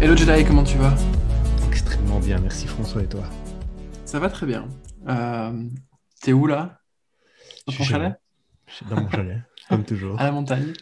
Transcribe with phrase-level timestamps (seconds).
[0.00, 0.94] Hello Jedi, comment tu vas?
[1.68, 3.22] Extrêmement bien, merci François et toi?
[4.04, 4.68] Ça va très bien.
[5.08, 5.64] Euh,
[6.22, 6.80] T'es où là?
[7.66, 8.14] Dans ton chalet?
[8.88, 9.38] dans mon chalet,
[9.68, 10.18] comme toujours.
[10.20, 10.72] À la montagne.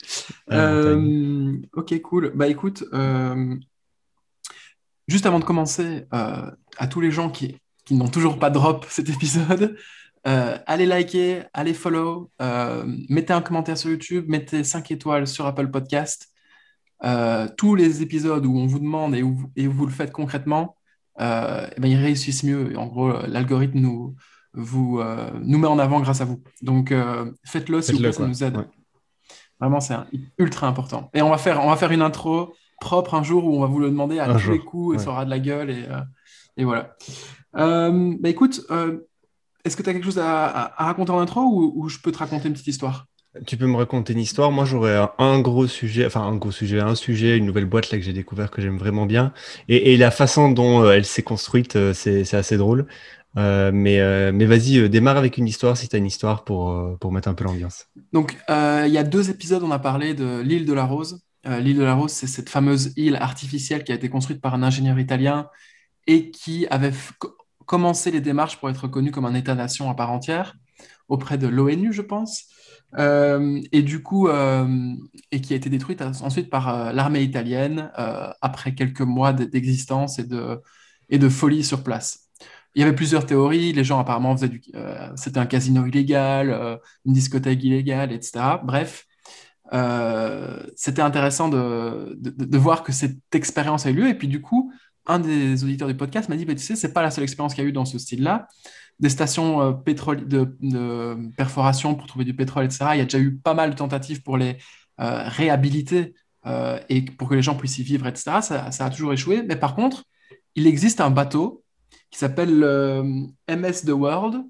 [0.49, 2.33] À la Euh, ok, cool.
[2.35, 3.57] Bah écoute, euh,
[5.09, 9.09] juste avant de commencer, à tous les gens qui, qui n'ont toujours pas drop cet
[9.09, 9.77] épisode,
[10.27, 15.47] euh, allez liker, allez follow, euh, mettez un commentaire sur YouTube, mettez 5 étoiles sur
[15.47, 16.29] Apple Podcast.
[17.05, 20.11] Euh, tous les épisodes où on vous demande et où, et où vous le faites
[20.13, 20.77] concrètement,
[21.21, 22.73] euh, eh ben, ils réussissent mieux.
[22.73, 24.17] Et en gros, l'algorithme nous,
[24.55, 26.43] vous, euh, nous met en avant grâce à vous.
[26.63, 26.93] Donc,
[27.45, 28.57] faites-le s'il vous Faites-le, plaît, ça nous aide.
[28.57, 28.69] Ouais.
[29.61, 29.95] Vraiment, c'est
[30.39, 31.11] ultra important.
[31.15, 33.67] Et on va faire, on va faire une intro propre un jour où on va
[33.67, 35.05] vous le demander à Un tous jour, les coups et ouais.
[35.05, 35.71] ça aura de la gueule.
[35.71, 35.85] Et,
[36.57, 36.95] et voilà.
[37.53, 38.61] Bah écoute,
[39.65, 41.99] est-ce que tu as quelque chose à, à- à raconter en intro ou, ou je
[41.99, 43.08] peux te raconter une petite histoire?
[43.47, 44.51] Tu peux me raconter une histoire?
[44.51, 47.99] Moi, j'aurais un- gros sujet, enfin un gros sujet, un sujet, une nouvelle boîte là
[47.99, 49.33] que j'ai découvert que j'aime vraiment bien.
[49.69, 52.87] Et, la façon dont euh, elle s'est construite, euh, c'est assez drôle.
[53.37, 57.29] Euh, mais vas-y, démarre avec une histoire si tu as une histoire pour, pour mettre
[57.29, 57.87] un peu l'ambiance.
[58.13, 61.21] Donc, il y a deux épisodes, on a parlé de l'île de la Rose.
[61.45, 64.63] L'île de la Rose, c'est cette fameuse île artificielle qui a été construite par un
[64.63, 65.49] ingénieur italien
[66.07, 66.93] et qui avait
[67.67, 70.55] commencé les démarches pour être reconnu comme un État-nation à part entière
[71.09, 72.45] auprès de l'ONU, je pense.
[72.97, 74.95] Euh, et du coup, euh,
[75.31, 77.91] et qui a été détruite ensuite par euh, l'armée italienne
[78.41, 82.29] après quelques mois d'existence et de, folie sur place.
[82.75, 83.73] Il y avait plusieurs théories.
[83.73, 84.63] Les gens apparemment faisaient du,
[85.17, 88.61] c'était un casino illégal, une discothèque illégale, etc.
[88.63, 89.07] Bref,
[90.77, 94.09] c'était intéressant de voir que cette expérience a eu lieu.
[94.09, 94.73] Et puis du coup,
[95.07, 97.55] un des auditeurs du podcast m'a dit, bah, tu sais, c'est pas la seule expérience
[97.55, 98.47] qu'il y a eu dans ce style-là.
[99.01, 102.87] Des stations euh, de, perforation pour trouver du pétrole, etc.
[102.95, 104.59] Il y a déjà eu pas mal de tentatives pour les
[105.01, 106.15] euh, réhabiliter
[106.47, 108.41] euh, et pour que les gens puissent y vivre, etc.
[108.41, 109.43] Ça, a toujours échoué.
[109.43, 110.05] Mais par contre,
[110.55, 111.63] il existe un bateau
[112.11, 112.51] qui s'appelle
[113.49, 114.43] MS The World,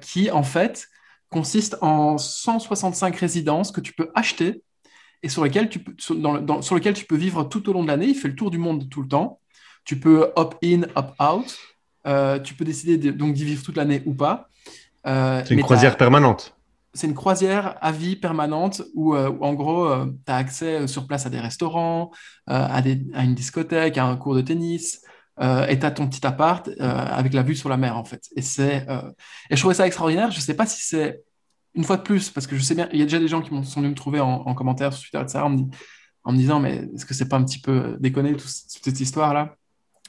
[0.00, 0.88] qui en fait
[1.30, 4.62] consiste en 165 résidences que tu peux acheter
[5.22, 7.82] et sur lesquelles tu peux, sur, dans sur lesquelles tu peux vivre tout au long
[7.82, 8.06] de l'année.
[8.06, 9.40] Il fait le tour du monde tout le temps.
[9.84, 11.58] Tu peux opt-in, opt-out.
[12.06, 14.48] Euh, tu peux décider de- donc d'y vivre toute l'année ou pas.
[15.06, 16.54] Euh, C'est une croisière permanente.
[16.94, 21.06] c'est une croisière à vie permanente où, euh, où, en gros, tu as accès sur
[21.06, 22.10] place à des restaurants,
[22.46, 25.02] à, des- à une discothèque, à un cours de tennis,
[25.40, 28.22] et tu as ton petit appart avec la vue sur la mer, en fait.
[28.36, 28.86] Et, c'est,
[29.50, 30.30] et je trouvais ça extraordinaire.
[30.32, 31.22] Je ne sais pas si c'est,
[31.74, 33.40] une fois de plus, parce que je sais bien, il y a déjà des gens
[33.42, 35.70] qui m'ont- sont venus me trouver en, en commentaire sur Twitter, etc., en me, dis-
[36.24, 39.00] en me disant, mais est-ce que c'est pas un petit peu déconné, tout, toute cette
[39.00, 39.54] histoire-là?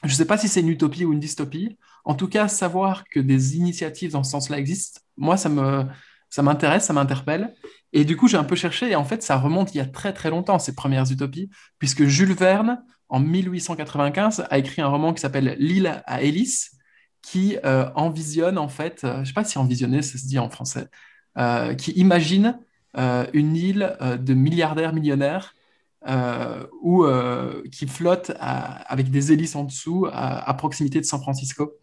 [0.04, 1.78] Je ne sais pas si c'est une utopie ou une dystopie.
[2.06, 5.86] En tout cas, savoir que des initiatives dans ce sens-là existent, moi, ça me,
[6.30, 7.54] ça m'intéresse, ça m'interpelle.
[7.92, 9.86] Et du coup, j'ai un peu cherché, et en fait, ça remonte il y a
[9.86, 11.50] très très longtemps, ces premières utopies,
[11.80, 16.78] puisque Jules Verne, en 1895, a écrit un roman qui s'appelle L'île à Hélice,
[17.22, 20.40] qui euh, envisionne, en fait, euh, je ne sais pas si envisionner, ça se dit
[20.40, 20.88] en français,
[21.38, 22.60] euh, qui imagine
[23.34, 25.54] une île de milliardaires millionnaires
[26.08, 31.74] euh, où, euh, qui flotte avec des hélices en dessous à, proximité de San Francisco.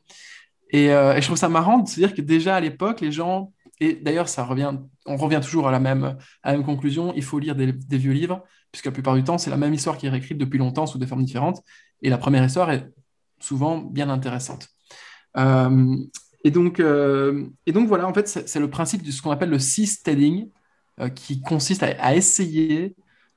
[0.71, 3.12] Et, euh, et je trouve ça marrant de se dire que déjà à l'époque, les
[3.12, 7.38] gens, et d'ailleurs revient, on revient toujours à la même, à la conclusion, il faut
[7.38, 10.10] lire des, vieux livres, puisque la plupart du temps c'est la même histoire qui est
[10.10, 11.62] réécrite depuis longtemps sous des formes différentes,
[12.00, 12.88] et la première histoire est
[13.38, 14.69] souvent bien intéressante.
[15.37, 15.94] Euh,
[16.43, 19.59] et, donc, et donc voilà, en fait c'est le principe de ce qu'on appelle le
[19.59, 20.48] seasteading,
[21.15, 22.97] qui consiste à essayer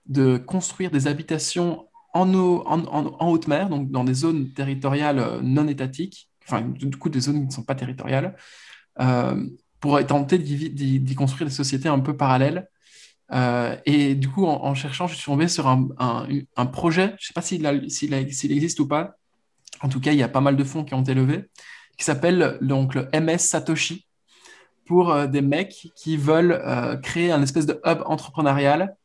[0.10, 5.42] de construire des habitations en, eau- en, haute mer, donc dans des zones territoriales euh,
[5.44, 8.36] non étatiques, enfin du coup des zones qui ne sont pas territoriales,
[9.00, 9.46] euh,
[9.80, 12.68] pour tenter d'y construire des sociétés un peu parallèles.
[13.32, 17.28] Euh, et du coup, en, cherchant, je suis tombé sur un, un- projet, je ne
[17.28, 18.14] sais pas s'il
[18.54, 19.16] existe ou pas,
[19.82, 21.50] en tout cas, il y a pas mal de fonds qui ont été levés,
[21.98, 24.08] qui s'appelle donc le MS Satoshi,
[24.86, 26.62] pour des mecs qui veulent
[27.04, 28.96] créer un espèce de hub entrepreneurial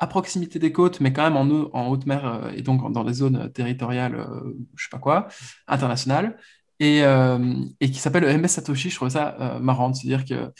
[0.00, 3.04] à proximité des côtes, mais quand même en, en haute mer euh, et donc dans
[3.04, 5.28] des zones territoriales, euh, je sais pas quoi,
[5.68, 6.38] internationales,
[6.80, 8.90] et, euh, et qui s'appelle le MS Satoshi.
[8.90, 10.52] Je trouve ça euh, marrant de se dire que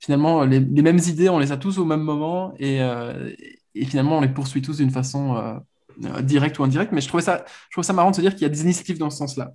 [0.00, 3.30] finalement, les, mêmes idées, on les a tous au même moment, et, euh,
[3.74, 5.54] et finalement, on les poursuit tous d'une façon euh,
[6.04, 6.92] euh, directe ou indirecte.
[6.92, 8.62] Mais je trouvais ça, je trouve ça marrant de se dire qu'il y a des
[8.62, 9.54] initiatives dans ce sens-là.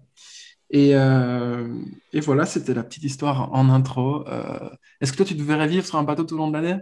[0.71, 1.73] Et, euh,
[2.13, 4.27] et voilà, c'était la petite histoire en intro.
[4.27, 4.69] Euh,
[5.01, 6.81] Est-ce que toi, tu te verrais vivre sur un bateau tout au long de l'année?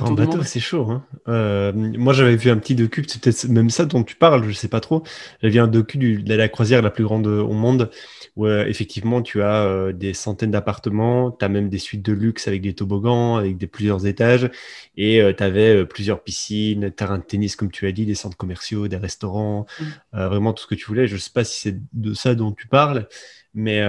[0.00, 0.90] En bateau, c'est chaud.
[0.90, 1.04] Hein.
[1.28, 4.52] Euh, moi, j'avais vu un petit docu, c'est peut-être même ça dont tu parles, je
[4.52, 5.02] sais pas trop.
[5.40, 7.90] J'avais vu un docu de la croisière la plus grande au monde,
[8.36, 12.12] où euh, effectivement, tu as euh, des centaines d'appartements, tu as même des suites de
[12.12, 14.50] luxe avec des toboggans, avec des plusieurs étages,
[14.96, 18.88] et tu avais plusieurs piscines, terrain de tennis, comme tu as dit, des centres commerciaux,
[18.88, 19.84] des restaurants, mmh.
[20.12, 21.06] vraiment tout ce que tu voulais.
[21.06, 23.08] Je sais pas si c'est de ça dont tu parles,
[23.54, 23.82] mais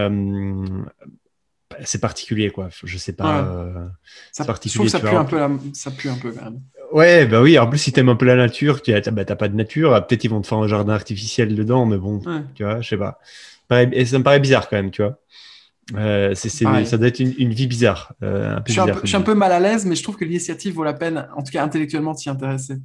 [1.84, 2.69] c'est particulier, quoi.
[2.84, 3.46] Je sais pas.
[3.46, 3.88] Euh,
[4.31, 4.90] ça, particulier.
[4.90, 5.38] ça pue, un peu
[5.74, 6.62] ça pue un peu quand même.
[6.92, 7.60] Ouais, bah oui.
[7.60, 9.94] En plus, si t'aimes un peu la nature, tu bah, pas de nature.
[9.94, 12.22] Ah, peut-être ils vont te faire un jardin artificiel dedans, mais bon,
[12.56, 13.19] tu vois, je sais pas.
[13.92, 15.19] Et ça me paraît bizarre quand même, tu vois.
[15.96, 18.14] Euh, c'est, ça doit être une, vie bizarre.
[18.24, 18.72] Euh, je,
[19.06, 21.44] suis un peu, mal à l'aise, mais je trouve que l'initiative vaut la peine, en
[21.44, 22.75] tout cas intellectuellement, s'y intéresser.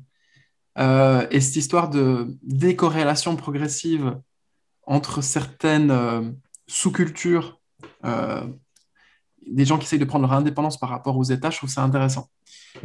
[0.79, 4.17] et cette histoire de décorrélation progressive
[4.85, 6.35] entre certaines
[6.67, 7.61] sous-cultures
[9.51, 11.83] des gens qui essayent de prendre leur indépendance par rapport aux États, je trouve ça
[11.83, 12.29] intéressant.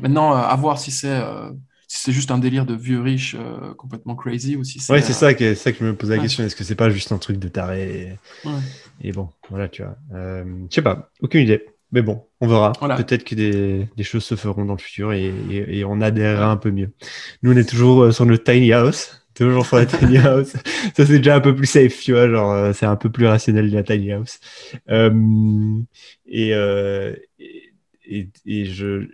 [0.02, 1.50] Maintenant, euh, à voir si c'est euh,
[1.88, 4.92] si c'est juste un délire de vieux riches euh, complètement crazy ou si c'est.
[4.92, 6.44] Ouais, c'est ça, que, ça que je me pose la question.
[6.44, 8.18] Est-ce que c'est pas juste un truc de taré
[9.02, 9.96] et, bon, voilà, tu vois.
[10.12, 11.66] je sais pas, aucune idée.
[11.94, 12.74] Mais bon, on verra.
[12.74, 16.58] Peut-être que des, des, choses se feront dans le futur et, et, on adhérera un
[16.58, 16.92] peu mieux.
[17.44, 20.54] Nous, on est toujours sur notre tiny house toujours sur la tiny house.
[20.96, 23.28] Ça, c'est déjà un peu plus safe, tu vois, genre, euh, c'est un peu plus
[23.28, 24.40] rationnel la tiny house.
[24.90, 25.80] Euh,
[26.26, 27.16] et, euh,
[28.06, 28.66] et, et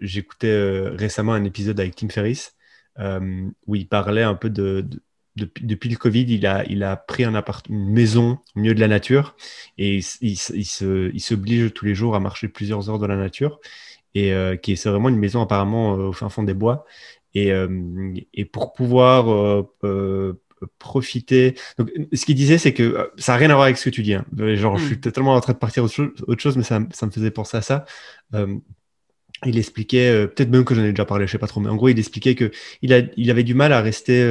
[0.02, 2.56] j'écoutais récemment un épisode avec Tim Ferriss
[3.66, 4.88] où il parlait un peu de,
[5.36, 8.80] depuis le Covid, il a, il a pris un appart, une maison au milieu de
[8.80, 9.36] la nature
[9.80, 10.38] et il, il,
[11.14, 13.60] il s'oblige tous les jours à marcher plusieurs heures dans la nature
[14.14, 14.32] et
[14.62, 16.86] qui c'est vraiment une maison apparemment au fin fond des bois
[17.34, 20.34] et, euh, et pour pouvoir euh, euh,
[20.80, 21.56] profiter.
[21.78, 24.04] Donc, ce qu'il disait, c'est que ça n'a rien à voir avec ce que tu
[24.04, 24.14] dis.
[24.14, 24.26] Hein.
[24.38, 25.02] Genre, je suis mm.
[25.02, 27.58] totalement en train de partir autre chose, autre chose mais ça, ça, me faisait penser
[27.58, 27.86] à ça.
[29.46, 31.76] il expliquait, peut-être même que j'en ai déjà parlé, je sais pas trop, mais en
[31.76, 32.52] gros, il expliquait que
[32.82, 34.24] il, a, il avait du mal à rester,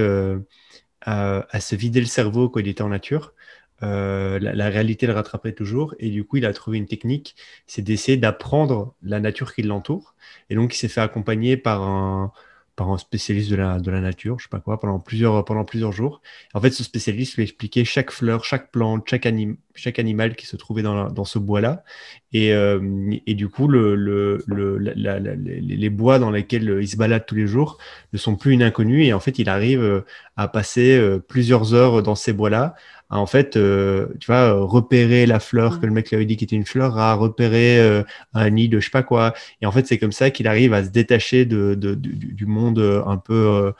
[1.03, 3.35] à, à, se vider le cerveau quand il était en nature.
[3.81, 7.35] La, la, réalité le rattrapait toujours et du coup il a trouvé une technique,
[7.67, 10.15] c'est d'essayer d'apprendre la nature qui l'entoure
[10.51, 12.33] et donc il s'est fait accompagner par un,
[12.75, 15.65] par un spécialiste de la, de la nature, je sais pas quoi, pendant plusieurs, pendant
[15.65, 16.23] plusieurs jours.
[16.55, 19.29] En fait, ce spécialiste lui expliquait chaque fleur, chaque plante, chaque,
[19.75, 21.85] chaque animal qui se trouvait dans, dans ce bois-là.
[22.33, 22.81] Et, euh,
[23.27, 27.35] et, du coup, le, le, le la, les bois dans lesquels il se balade tous
[27.35, 27.77] les jours
[28.15, 29.05] ne sont plus une inconnue.
[29.05, 30.01] Et en fait, il arrive euh,
[30.37, 32.75] à passer euh, plusieurs heures dans ces bois-là
[33.19, 36.45] en fait, euh, tu vois, repérer la fleur que le mec lui avait dit qui
[36.45, 39.35] était une fleur, à repérer euh, un nid de je sais pas quoi.
[39.61, 43.05] Et en fait, c'est comme ça qu'il arrive à se détacher de, du, monde euh,
[43.05, 43.73] un peu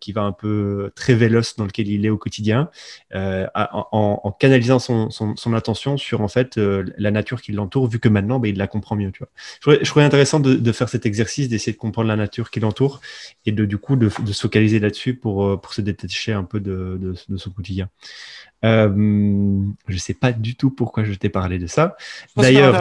[0.00, 2.68] qui va un peu très véloce dans lequel il est au quotidien,
[3.14, 8.48] en, canalisant son, attention sur en fait la nature qui l'entoure, vu que maintenant, ben,
[8.48, 9.12] il la comprend mieux.
[9.12, 9.78] Tu vois.
[9.80, 13.00] Je, trouvais, intéressant de, de, faire cet exercice, d'essayer de comprendre la nature qui l'entoure
[13.46, 17.14] et de du coup de, se focaliser là-dessus pour, pour se détacher un peu de,
[17.36, 17.88] son quotidien.
[18.64, 21.96] Euh, je sais pas du tout pourquoi je t'ai parlé de ça.
[22.36, 22.80] D'ailleurs,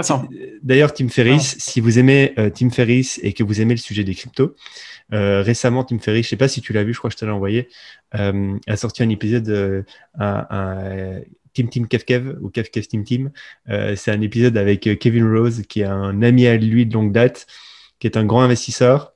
[0.62, 4.04] d'ailleurs, Tim Ferriss, si vous aimez euh, Tim Ferriss et que vous aimez le sujet
[4.04, 4.56] des cryptos,
[5.14, 7.20] euh, récemment, Tim Ferriss, je sais pas si tu l'as vu, je crois que je
[7.20, 7.70] te l'ai envoyé,
[8.12, 9.86] a sorti un épisode,
[10.20, 11.20] un, un
[11.54, 13.32] Tim Tim Kev Kev ou Kev Kev Tim Tim.
[13.96, 17.48] c'est un épisode avec Kevin Rose, qui est un ami à lui de longue date,
[18.00, 19.14] qui est un grand investisseur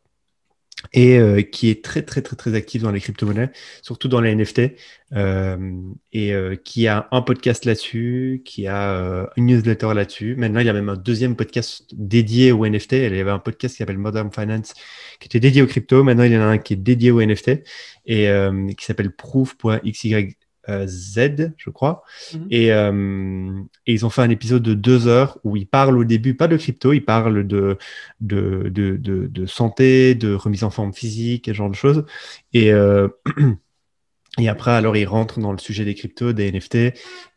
[0.94, 3.52] et euh, qui est très très très très actif dans les crypto-monnaies,
[3.82, 4.76] surtout dans les NFT,
[5.14, 5.82] euh,
[6.14, 10.36] et euh, qui a un podcast là-dessus, qui a une newsletter là-dessus.
[10.36, 12.94] Maintenant, il y a même un deuxième podcast dédié aux NFT.
[12.94, 14.74] Il y avait un podcast qui s'appelle Modern Finance,
[15.20, 16.04] qui était dédié aux crypto.
[16.04, 17.64] Maintenant, il y en a un qui est dédié aux NFT
[18.06, 18.30] et
[18.78, 20.24] qui s'appelle proof.xy euh,
[20.68, 22.04] Z, je crois.
[22.34, 22.48] Mhm.
[22.54, 26.36] Euh, et, ils ont fait un épisode de deux heures où ils parlent au début,
[26.36, 27.78] pas de crypto, ils parlent de,
[28.22, 32.06] de, de, de, santé, de remise en forme physique, et ce genre de choses.
[32.54, 33.08] Et, euh,
[34.40, 36.76] et après, alors, ils rentrent dans le sujet des cryptos, des NFT.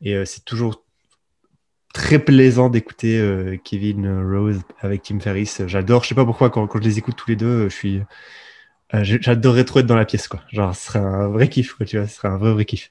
[0.02, 0.84] Et c'est toujours
[1.94, 5.62] très plaisant d'écouter Kevin Rose avec Tim Ferriss.
[5.66, 8.02] J'adore, je sais pas pourquoi, quand, quand, je les écoute tous les deux, je suis
[8.94, 10.40] euh, j'adorerais trop être dans la pièce, quoi.
[10.50, 12.90] Genre, ce serait un vrai kiff, quoi, tu vois, ce serait un vrai, vrai kiff.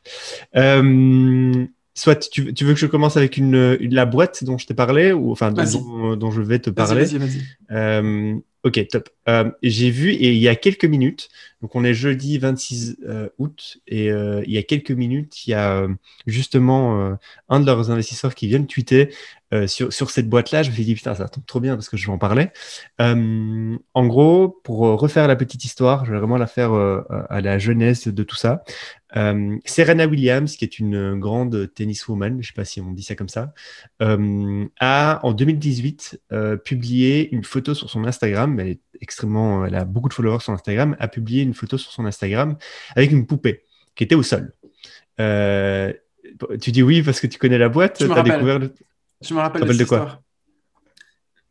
[0.55, 4.75] Euh, soit tu, tu, veux que je commence avec une, la boîte dont je t'ai
[4.75, 7.05] parlé, ou enfin, dont, dont, je vais te parler.
[7.05, 7.41] Vas-y, vas-y.
[7.71, 8.35] Euh,
[8.67, 9.09] ok, top.
[9.27, 11.29] Euh, J'ai vu, et il y a quelques minutes,
[11.61, 15.51] donc on est jeudi 26 euh, août, et euh, il y a quelques minutes, il
[15.51, 15.87] y a
[16.25, 17.17] justement
[17.49, 19.13] un de leurs investisseurs qui vient de tweeter
[19.65, 20.63] sur, sur cette boîte-là.
[20.63, 22.49] Je me suis dit, putain, ça tombe trop bien parce que je vais en parler.
[22.99, 28.07] en gros, pour refaire la petite histoire, je vais vraiment la faire à la jeunesse
[28.07, 28.63] de tout ça.
[29.13, 33.15] Serena Williams, qui est une grande tenniswoman, je ne sais pas si on dit ça
[33.15, 33.53] comme ça,
[33.99, 36.21] a en 2018
[36.63, 38.59] publié une photo sur son Instagram.
[38.59, 40.95] Elle est extrêmement, elle a beaucoup de followers sur Instagram.
[40.99, 42.57] A publié une photo sur son Instagram
[42.95, 43.63] avec une poupée
[43.95, 44.53] qui était au sol.
[45.17, 47.97] tu dis oui parce que tu connais la boîte.
[48.01, 48.33] Je me rappelle.
[48.33, 48.59] Découvert
[49.21, 50.21] Je me rappelle de, quoi?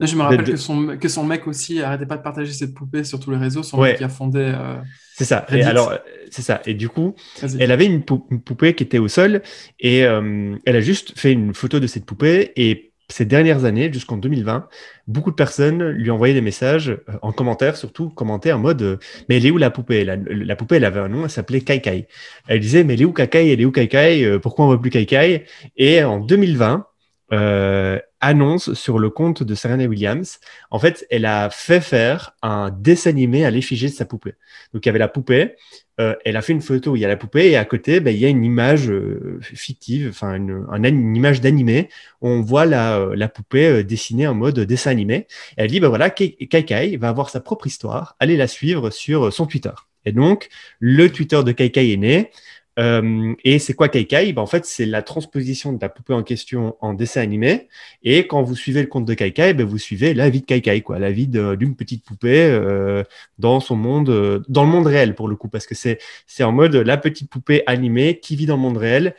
[0.00, 3.02] Je me rappelle que, son, que son mec aussi arrêtait pas de partager cette poupée
[3.02, 4.40] sur tous les réseaux, son mec qui a fondé.
[4.40, 4.76] Euh,
[5.14, 5.46] c'est ça.
[5.50, 5.94] Et alors,
[6.30, 6.60] c'est ça.
[6.66, 7.14] Et du coup,
[7.58, 9.42] elle avait une, poupée qui était au sol
[9.80, 12.52] et euh, elle a juste fait une photo de cette poupée.
[12.56, 14.68] Et ces dernières années, jusqu'en 2020,
[15.06, 18.98] beaucoup de personnes lui envoyaient des messages euh, en commentaire, surtout commentaient en mode
[19.30, 20.04] Mais elle est où la poupée?
[20.04, 22.06] La, poupée, elle avait un nom, elle s'appelait Kai Kai.
[22.48, 23.50] Elle disait Mais elle est où Kai Kai?
[23.50, 24.38] Elle est où Kai Kai?
[24.40, 25.44] Pourquoi on voit plus Kai Kai?
[25.78, 26.84] Et en 2020,
[27.32, 30.38] euh, annonce sur le compte de Serena Williams.
[30.70, 34.34] En fait, elle a fait faire un dessin animé à l'effigie de sa poupée.
[34.72, 35.56] Donc, il y avait la poupée.
[35.98, 38.00] Euh, elle a fait une photo où il y a la poupée et à côté,
[38.00, 41.88] ben, il y a une image euh, fictive, enfin une, image d'animé.
[42.20, 45.26] On voit la, la poupée dessinée en mode dessin animé.
[45.56, 48.16] elle dit, ben voilà, Kai va avoir sa propre histoire.
[48.18, 49.72] Allez la suivre sur son Twitter.
[50.06, 52.30] Et donc, le Twitter de Kai Kai est né.
[52.78, 56.22] Euh, et c'est quoi Kaikai ben, En fait, c'est la transposition de la poupée en
[56.22, 57.68] question en dessin animé.
[58.02, 60.82] Et quand vous suivez le compte de Kaikai, ben, vous suivez la vie de Kaikai,
[60.82, 63.02] quoi, la vie d'une petite poupée euh,
[63.38, 66.44] dans son monde, euh, dans le monde réel pour le coup, parce que c'est c'est
[66.44, 69.14] en mode la petite poupée animée qui vit dans le monde réel.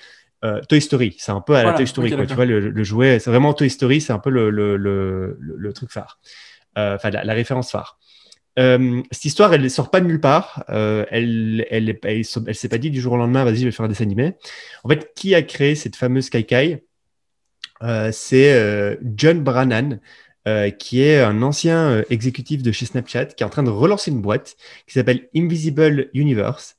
[0.69, 3.29] Toy Story, c'est un peu à la Toy Story, quoi, tu vois, le, jouet, c'est
[3.29, 6.19] vraiment Toy Story, c'est un peu le, le, le truc phare,
[6.75, 7.97] enfin la, la référence phare.
[8.57, 10.63] Euh, cette histoire, elle ne sort pas de nulle part.
[10.69, 13.85] Euh, elle elle, elle, s'est pas dit du jour au lendemain, vas-y, je vais faire
[13.85, 14.33] un dessin animé.
[14.83, 16.83] En fait, qui a créé cette fameuse Kai
[17.83, 19.99] euh, C'est John Brannan,
[20.79, 24.21] qui est un ancien exécutif de chez Snapchat, qui est en train de relancer une
[24.21, 24.55] boîte
[24.87, 26.76] qui s'appelle Invisible Universe,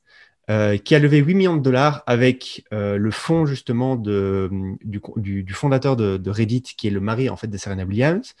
[0.83, 4.49] qui a levé 8 millions de dollars avec le fonds justement de,
[4.83, 8.33] du, fondateur de, Reddit, qui est le mari en fait de Serena Williams.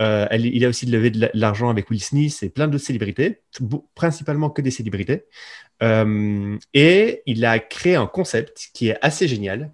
[0.00, 3.42] Euh, il a aussi levé de l'argent avec Will Smith et plein d'autres célébrités,
[3.94, 5.26] principalement que des célébrités.
[5.82, 9.72] Euh, et il a créé un concept qui est assez génial.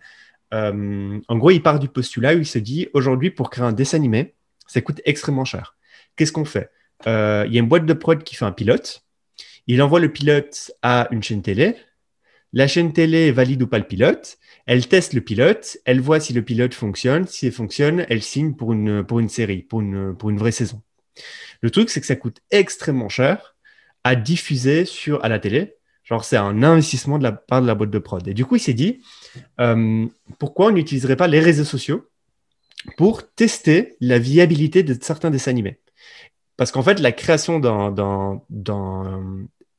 [0.52, 3.72] Euh, en gros, il part du postulat où il se dit aujourd'hui, pour créer un
[3.72, 4.34] dessin animé,
[4.66, 5.76] ça coûte extrêmement cher.
[6.16, 6.70] Qu'est-ce qu'on fait?
[7.06, 9.04] Il y a une boîte de prod qui fait un pilote.
[9.68, 11.76] Il envoie le pilote à une chaîne télé.
[12.54, 14.38] La chaîne télé valide ou pas le pilote.
[14.64, 17.26] Elle teste le pilote, elle voit si le pilote fonctionne.
[17.26, 20.82] Si il fonctionne, elle signe pour une, série, pour une, pour une vraie saison.
[21.60, 23.56] Le truc, c'est que ça coûte extrêmement cher
[24.04, 25.74] à diffuser sur, à la télé.
[26.04, 28.26] Genre, c'est un investissement de la part de la boîte de prod.
[28.26, 29.02] Et du coup, il s'est dit,
[29.60, 30.06] euh,
[30.38, 32.08] pourquoi on n'utiliserait pas les réseaux sociaux
[32.96, 35.78] pour tester la viabilité de certains dessins animés?
[36.56, 38.42] Parce qu'en fait, la création d'un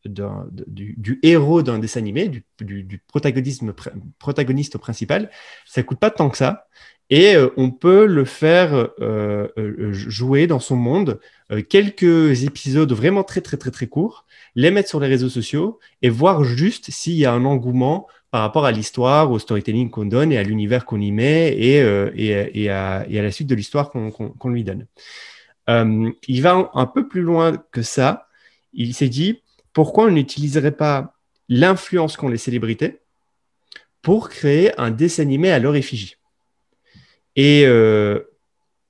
[0.06, 3.74] du, héros d'un dessin animé, du, du, protagonisme,
[4.18, 5.30] protagoniste principal,
[5.66, 6.68] ça coûte pas tant que ça.
[7.10, 11.20] Et euh, on peut le faire euh, euh, jouer dans son monde
[11.68, 16.10] quelques épisodes vraiment très très très très courts, les mettre sur les réseaux sociaux et
[16.10, 20.32] voir juste s'il y a un engouement par rapport à l'histoire, au storytelling qu'on donne
[20.32, 24.50] et à l'univers qu'on y met et, et, et, à, la suite de l'histoire qu'on
[24.50, 24.86] lui donne.
[25.68, 28.28] il va un peu plus loin que ça.
[28.72, 29.42] Il s'est dit,
[29.74, 31.16] pourquoi on n'utiliserait pas
[31.48, 33.00] l'influence qu'ont les célébrités
[34.02, 36.16] pour créer un dessin animé à leur effigie?
[37.36, 38.20] Et euh,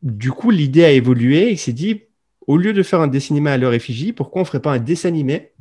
[0.02, 1.52] du coup, l'idée a évolué.
[1.52, 2.04] Il s'est dit,
[2.48, 4.72] au lieu de faire un dessin animé à leur effigie, pourquoi on ne ferait pas
[4.72, 5.52] un dessin animé,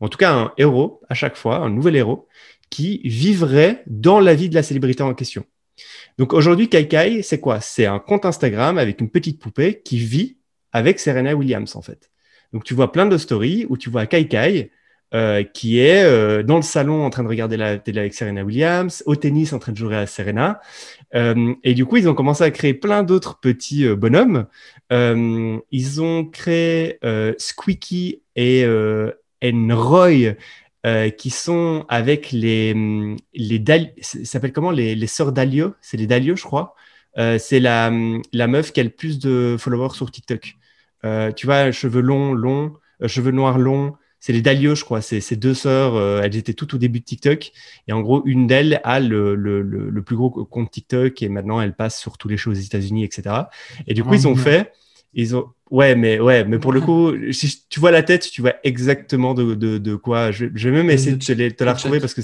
[0.00, 2.28] en tout cas un héros à chaque fois, un nouvel héros,
[2.70, 5.44] qui vivrait dans la vie de la célébrité en question?
[6.18, 7.60] Donc aujourd'hui, Kai c'est quoi?
[7.60, 10.36] C'est un compte Instagram avec une petite poupée qui vit
[10.72, 12.10] avec Serena Williams, en fait.
[12.56, 14.70] Donc, tu vois plein de stories où tu vois Kai Kai
[15.12, 18.42] euh, qui est euh, dans le salon en train de regarder la télé avec Serena
[18.42, 20.58] Williams, au tennis en train de jouer à Serena.
[21.14, 24.46] Euh, et du coup, ils ont commencé à créer plein d'autres petits bonhommes.
[24.90, 26.98] ils ont créé
[27.36, 28.66] Squeaky et
[29.42, 30.32] Roy.
[31.18, 32.74] qui sont avec les,
[33.34, 33.64] les
[34.00, 34.70] s'appelle comment?
[34.70, 35.74] Les, les sœurs Dalio?
[35.82, 36.74] C'est les Dalio je crois
[37.38, 37.92] c'est la,
[38.32, 40.56] la meuf qui a le plus de followers sur TikTok
[41.04, 43.94] euh, tu vois, cheveux longs, longs, euh, cheveux noirs longs.
[44.18, 45.02] C'est les Dalio, je crois.
[45.02, 45.94] C'est ces deux sœurs.
[45.94, 47.52] Euh, elles étaient toutes au début de TikTok.
[47.86, 51.60] Et en gros, une d'elles a le, le, le, plus gros compte TikTok et maintenant
[51.60, 53.34] elle passe sur tous les shows aux États-Unis, etc.
[53.86, 54.72] Et du coup, ils ont fait.
[55.14, 55.46] Ils ont.
[55.70, 59.34] Ouais, mais ouais, mais pour le coup, si tu vois la tête, tu vois exactement
[59.34, 60.30] de, de, de quoi.
[60.30, 62.20] Je, vais même essayer de te, te la retrouver parce que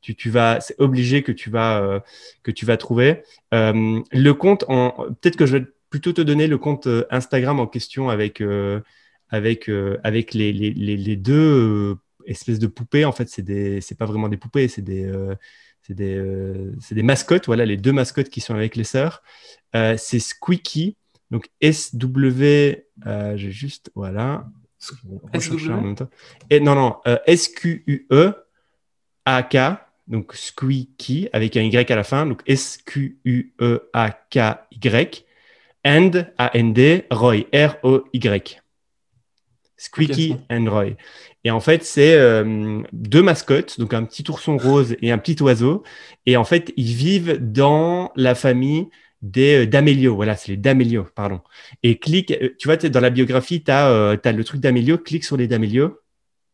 [0.00, 2.02] tu, tu vas, c'est obligé que tu vas
[2.42, 4.64] que tu vas trouver le compte.
[4.68, 8.40] En peut-être que je vais plutôt te donner le compte euh, Instagram en question avec,
[8.40, 8.80] euh,
[9.28, 13.04] avec, euh, avec les, les, les, deux espèces de poupées.
[13.04, 15.10] En fait, des, c'est pas vraiment des poupées, c'est des,
[15.88, 16.20] des,
[16.90, 17.46] des mascottes.
[17.46, 19.22] Voilà, les deux mascottes qui sont avec les sœurs.
[19.72, 20.96] C'est Squeaky,
[21.30, 22.42] donc SW.
[23.36, 24.48] J'ai juste, voilà.
[24.78, 26.10] SW en même temps.
[26.50, 28.34] Et non, non, S Q U E
[29.24, 29.56] A K.
[30.06, 32.78] Donc Squeaky avec un Y à la fin, donc S
[35.84, 38.60] And A N D Roy R O Y.
[39.76, 40.96] Squeaky and Roy.
[41.44, 45.42] Et en fait, c'est euh, deux mascottes, donc un petit ourson rose et un petit
[45.42, 45.82] oiseau.
[46.24, 48.88] Et en fait, ils vivent dans la famille
[49.20, 50.14] des euh, d'Amélio.
[50.14, 51.40] Voilà, c'est les d'Amélio, pardon.
[51.82, 55.36] Et clique, euh, tu vois, dans la biographie, tu as, le truc d'Amélio, clique sur
[55.36, 55.98] les d'Amélio.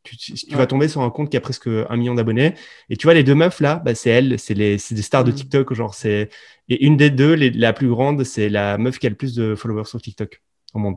[0.02, 2.54] Tu, tu vas tomber sur un compte qui a presque un million d'abonnés.
[2.88, 5.34] Et tu vois, les deux meufs là, bah, c'est elles, c'est des stars de mm.
[5.34, 5.74] TikTok.
[5.74, 6.30] Genre, c'est...
[6.68, 9.54] Et une des deux, la plus grande, c'est la meuf qui a le plus de
[9.54, 10.40] followers sur TikTok
[10.74, 10.96] au monde.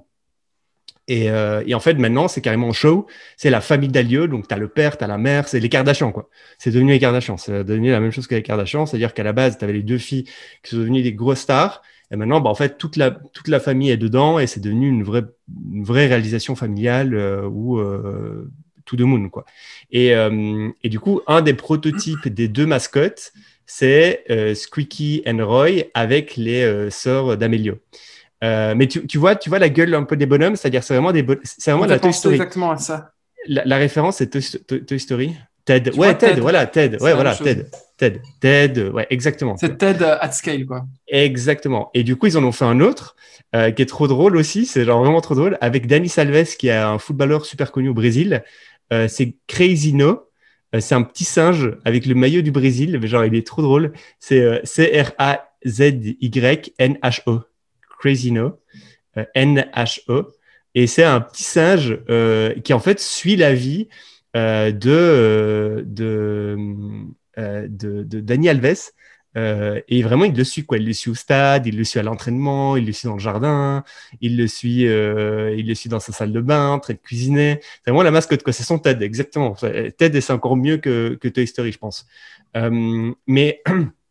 [1.12, 3.08] Euh, et, en fait, maintenant, c'est carrément show.
[3.36, 4.28] C'est la famille d'Alieu.
[4.28, 5.48] Donc, tu as le père, tu as la mère.
[5.48, 6.30] C'est les Kardashians, quoi.
[6.58, 7.38] C'est devenu les Kardashians.
[7.38, 8.86] C'est devenu la même chose que les Kardashians.
[8.86, 10.26] C'est-à-dire qu'à la base, tu avais les deux filles
[10.64, 11.82] qui sont devenues des grosses stars.
[12.12, 14.88] Et maintenant, bah, en fait, toute la, toute la famille est dedans et c'est devenu
[14.88, 15.24] une vraie,
[15.72, 18.52] une vraie réalisation familiale euh, ou euh,
[18.86, 19.46] tout de moon, quoi.
[19.92, 23.34] Et, euh, et, du coup, un des prototypes des deux mascottes,
[23.66, 24.26] c'est
[24.56, 27.80] Squeaky and Roy avec les sœurs d'Amélio.
[28.44, 30.94] Euh, mais tu, tu, vois, tu vois la gueule un peu des bonhommes, c'est-à-dire c'est
[30.94, 32.36] vraiment des c'est vraiment la Toy Story.
[32.36, 33.12] exactement à ça.
[33.48, 35.34] La, référence c'est Toy, Story.
[35.66, 35.92] Ted.
[35.96, 37.02] ouais, Ted, voilà, Ted.
[37.02, 37.68] Ouais, voilà, Ted.
[37.96, 38.22] Ted.
[38.42, 39.56] Ted, ouais, exactement.
[39.56, 40.86] C'est Ted at scale, quoi.
[41.08, 41.90] Exactement.
[41.94, 43.16] Et du coup, ils en ont fait un autre
[43.56, 44.66] euh, qui est trop drôle aussi.
[44.66, 47.94] C'est genre vraiment trop drôle avec Dani Salves, qui est un footballeur super connu au
[47.94, 48.44] Brésil.
[48.92, 50.30] Euh, c'est Crazy No.
[50.80, 53.00] c'est un petit singe avec le maillot du Brésil.
[53.06, 53.94] Genre, il est trop drôle.
[54.20, 55.44] C'est C-R-A-Z-Y-N-H-O.
[58.04, 58.60] Crazy No,
[59.18, 60.34] euh, N-H-E.
[60.76, 63.88] Et c'est un petit singe euh, qui en fait suit la vie
[64.36, 66.58] euh, de, de,
[67.38, 68.92] de, de, Alves.
[69.36, 70.78] Et vraiment, il le suit quoi.
[70.78, 73.20] Il le suit au stade, il le suit à l'entraînement, il le suit dans le
[73.20, 73.84] jardin,
[74.22, 77.60] il le suit, il le suit dans sa salle de bain, en train cuisiner.
[77.62, 78.54] C'est vraiment la mascotte quoi.
[78.54, 79.56] C'est son Ted, exactement.
[79.98, 82.06] Ted, c'est encore mieux que, Toy Story, je pense.
[83.28, 83.62] mais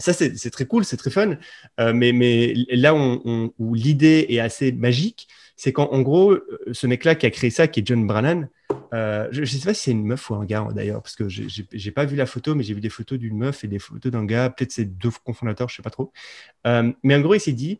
[0.00, 1.36] ça, c'est très cool, c'est très fun.
[1.78, 5.28] Euh, mais, là où l'idée est assez magique,
[5.60, 8.48] c'est qu'en gros, euh, ce mec-là qui a créé ça, qui est John Brannan,
[8.94, 11.28] euh, je ne sais pas si c'est une meuf ou un gars d'ailleurs, parce que
[11.28, 13.78] je n'ai pas vu la photo, mais j'ai vu des photos d'une meuf et des
[13.78, 14.48] photos d'un gars.
[14.48, 16.12] Peut-être c'est deux cofondateurs, je ne sais pas trop.
[16.64, 17.78] mais en gros, il s'est dit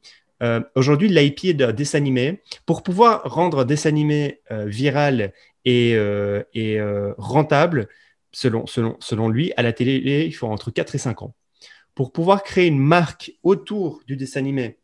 [0.75, 2.43] aujourd'hui, l'IP est d'un dessin animé.
[2.66, 5.33] Pour pouvoir rendre un dessin animé viral
[5.64, 5.99] et,
[7.16, 7.88] rentable,
[8.31, 11.35] selon, selon, selon lui, à la télé, il faut entre 4 et 5 ans
[11.95, 14.79] pour pouvoir créer une marque autour du dessin animé,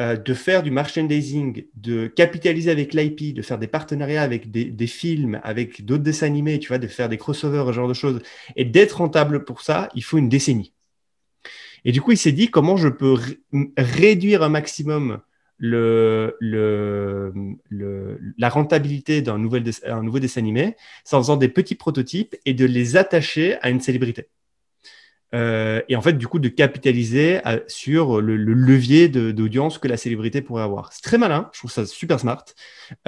[0.00, 4.86] euh, de faire du merchandising, de capitaliser avec l'IP, de faire des partenariats avec des,
[4.88, 8.20] films, avec d'autres dessins animés, tu vois, de faire des crossovers, ce genre de choses,
[8.56, 10.72] et d'être rentable pour ça, il faut une décennie.
[11.84, 13.16] Et du coup, il s'est dit comment je peux
[13.76, 15.20] réduire un maximum
[15.58, 16.36] le,
[18.36, 20.76] la rentabilité d'un nouveau dessin animé
[21.12, 24.28] en faisant des petits prototypes et de les attacher à une célébrité.
[25.34, 29.96] Euh, et en fait, du coup, de capitaliser euh, sur le, levier d'audience que la
[29.96, 30.92] célébrité pourrait avoir.
[30.92, 32.44] C'est très malin, je trouve ça super smart.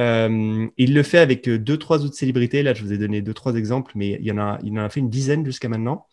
[0.00, 2.62] Euh, il le fait avec deux, trois autres célébrités.
[2.62, 5.44] Là, je vous ai donné deux, trois exemples, mais il, en a, fait une dizaine
[5.44, 6.06] jusqu'à maintenant.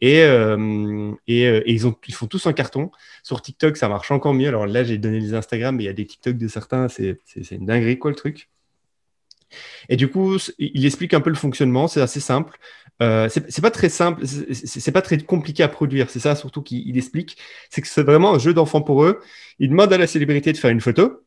[0.00, 2.90] Et, ils, ils, font tous un carton.
[3.22, 4.48] Sur TikTok, ça marche encore mieux.
[4.48, 6.88] Alors là, j'ai donné les Instagram, mais il y a des TikTok de certains.
[6.88, 7.16] C'est
[7.50, 8.50] une dinguerie, quoi, le truc.
[9.88, 11.88] Et du coup, il explique un peu le fonctionnement.
[11.88, 12.58] C'est assez simple.
[13.02, 16.10] Euh, c'est pas très simple, c'est pas très compliqué à produire.
[16.10, 17.36] C'est ça surtout qu'il explique.
[17.70, 19.20] C'est que c'est vraiment un jeu d'enfant pour eux.
[19.58, 21.20] Il demande à la célébrité de faire une photo.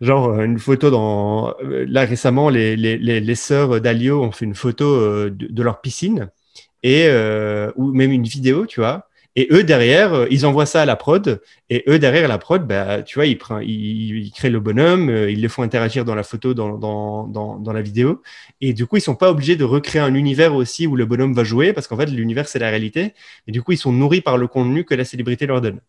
[0.00, 1.54] Genre euh, une photo dans...
[1.62, 6.30] Euh, là récemment, les, les, les, sœurs d'Alio ont fait une photo de, leur piscine.
[6.82, 7.08] Et,
[7.76, 9.05] ou même une vidéo, tu vois.
[9.36, 11.42] Et eux, derrière, euh, ils envoient ça à la prod.
[11.68, 13.38] Et eux, derrière la prod, bah, tu vois, ils,
[14.34, 18.22] créent le bonhomme, euh, ils les font interagir dans la photo, dans, la vidéo.
[18.62, 21.34] Et du coup, ils sont pas obligés de recréer un univers aussi où le bonhomme
[21.34, 23.12] va jouer, parce qu'en fait, l'univers, c'est la réalité.
[23.46, 25.80] Et du coup, ils sont nourris par le contenu que la célébrité leur donne.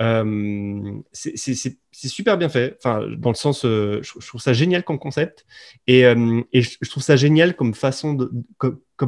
[0.00, 2.76] Euh, c'est super bien fait.
[2.78, 5.46] Enfin, dans le sens, je, trouve ça génial comme concept
[5.86, 8.30] et, je, trouve ça génial comme façon de,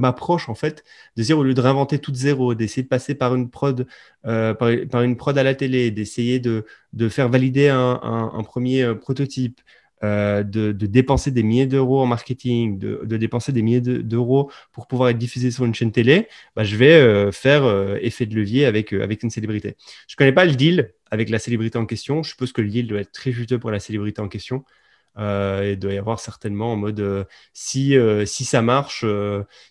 [0.02, 0.82] approche en fait,
[1.16, 3.86] de dire au lieu de réinventer tout zéro, d'essayer de passer par une prod,
[4.22, 9.60] par, une prod à la télé, d'essayer de, de, faire valider un, premier prototype,
[10.04, 15.08] euh, de, dépenser des milliers d'euros en marketing, de, dépenser des milliers d'euros pour pouvoir
[15.08, 18.66] être diffusé sur une chaîne télé, bah, je vais euh, faire euh, effet de levier
[18.66, 19.76] avec, avec une célébrité.
[20.06, 22.22] Je connais pas le deal avec la célébrité en question.
[22.22, 24.64] Je suppose que le deal doit être très juteux pour la célébrité en question.
[25.18, 29.04] Euh, il doit y avoir certainement en mode euh, si, euh, si ça marche,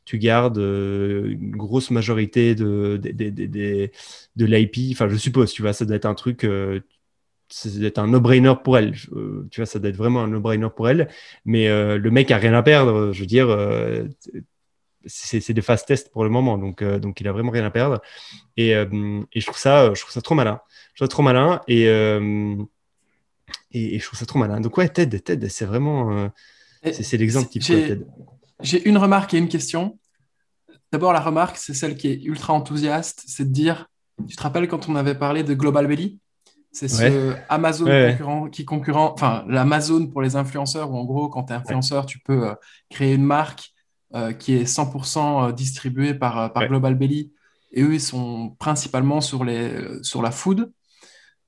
[0.05, 4.77] tu gardes une grosse majorité de, de, l'IP.
[4.93, 6.47] Enfin, je suppose, tu vois, ça doit être un truc,
[7.49, 8.93] ça doit être un no-brainer pour elle.
[8.93, 9.09] tu
[9.57, 11.09] vois, ça doit être vraiment un no-brainer pour elle.
[11.45, 13.11] Mais le mec a rien à perdre.
[13.11, 13.47] Je veux dire,
[15.05, 18.01] c'est des fast tests pour le moment, donc, donc il a vraiment rien à perdre.
[18.57, 20.61] Et, et je, trouve ça, je trouve ça trop malin.
[20.93, 21.61] Je trouve ça trop malin.
[21.67, 21.87] Et
[23.71, 24.61] et, je trouve ça trop malin.
[24.61, 26.11] Donc ouais, Ted, Ted c'est vraiment...
[26.11, 26.29] Euh,
[26.91, 27.63] c'est l'exemple type.
[28.61, 29.97] J'ai une remarque et une question.
[30.91, 33.89] D'abord, la remarque, c'est celle qui est ultra enthousiaste, c'est de dire,
[34.27, 36.19] tu te rappelles quand on avait parlé de Global Belly?
[36.71, 41.43] C'est ce Amazon concurrent, qui concurrent, enfin l'Amazon pour les influenceurs, où en gros, quand
[41.43, 42.55] tu es influenceur, tu peux euh,
[42.89, 43.73] créer une marque
[44.15, 47.31] euh, qui est 100% distribuée par, par Global Belly.
[47.73, 50.71] Et eux, ils sont principalement sur, les, sur la food.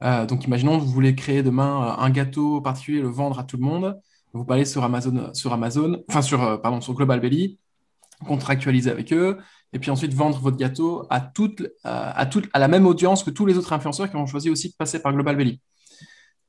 [0.04, 3.58] Euh, donc, imaginons, vous voulez créer demain euh, un gâteau particulier, le vendre à tout
[3.58, 4.00] le monde.
[4.34, 7.58] Vous aller sur Amazon, sur Amazon, enfin sur, euh, pardon, sur Global Belly,
[8.28, 9.38] contractualiser avec eux,
[9.72, 13.30] et puis ensuite vendre votre gâteau à, toute, à, toute, à la même audience que
[13.30, 15.62] tous les autres influenceurs qui ont choisi aussi de passer par Global Belly.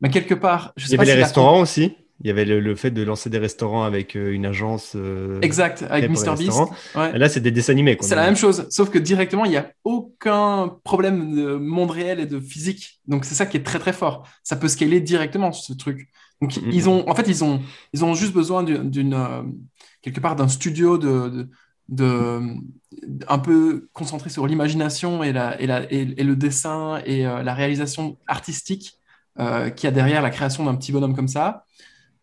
[0.00, 2.74] Mais quelque part, je sais Il y avait les restaurants aussi il y avait le,
[2.74, 4.92] fait de lancer des restaurants avec euh, une agence.
[4.96, 6.58] Euh, exact, avec MrBeast.
[6.94, 7.18] Ouais.
[7.18, 7.98] Là, c'est des dessins animés.
[8.00, 12.18] C'est la même chose, sauf que directement, il n'y a aucun problème de monde réel
[12.18, 13.00] et de physique.
[13.06, 14.26] Donc, c'est ça qui est très, très fort.
[14.42, 16.08] Ça peut scaler directement, ce truc.
[16.40, 16.70] Donc, mm-hmm.
[16.72, 17.60] ils ont, en fait, ils ont,
[17.92, 19.42] ils ont juste besoin d'une, euh,
[20.00, 21.50] quelque part, d'un studio de,
[21.90, 22.40] de,
[23.28, 28.16] un peu concentré sur l'imagination et, la, et, la, et, le dessin et la réalisation
[28.26, 28.98] artistique
[29.76, 31.66] qui a derrière la création d'un petit bonhomme comme ça.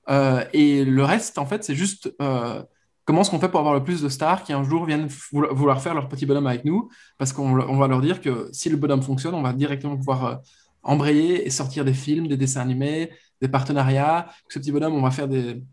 [0.09, 2.61] Euh, et le reste, en fait, c'est juste euh,
[3.05, 5.81] comment est-ce qu'on fait pour avoir le plus de stars qui un jour viennent vouloir
[5.81, 9.01] faire leur petit bonhomme avec nous, parce qu'on va leur dire que si le bonhomme
[9.01, 10.35] fonctionne, on va directement pouvoir euh,
[10.83, 13.11] embrayer et sortir des films, des dessins animés,
[13.41, 14.27] des partenariats.
[14.49, 15.63] Ce petit bonhomme, on va faire des...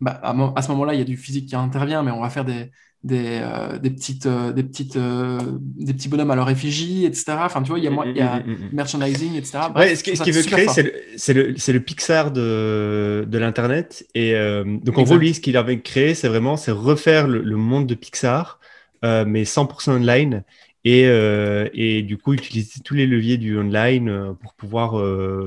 [0.00, 2.44] Bah, à, ce moment-là, il y a du physique qui intervient, mais on va faire
[2.44, 2.72] des,
[3.04, 7.34] des, euh, des, petites, euh, des, petites, euh, des petits bonhommes à leur effigie, etc.
[7.40, 9.58] Enfin, tu vois, il y a, mm, il y a mm, mm, merchandising, etc.
[9.74, 14.06] ouais, ce qu'il veut créer, c'est le, le, le, Pixar de, de l'Internet.
[14.14, 14.34] Et
[14.64, 17.94] donc, en gros, lui, ce qu'il avait créé, c'est vraiment c'est refaire le, monde de
[17.94, 18.60] Pixar,
[19.02, 20.44] mais 100% online.
[20.84, 24.94] Et, et, du coup, utiliser tous les leviers du online pour pouvoir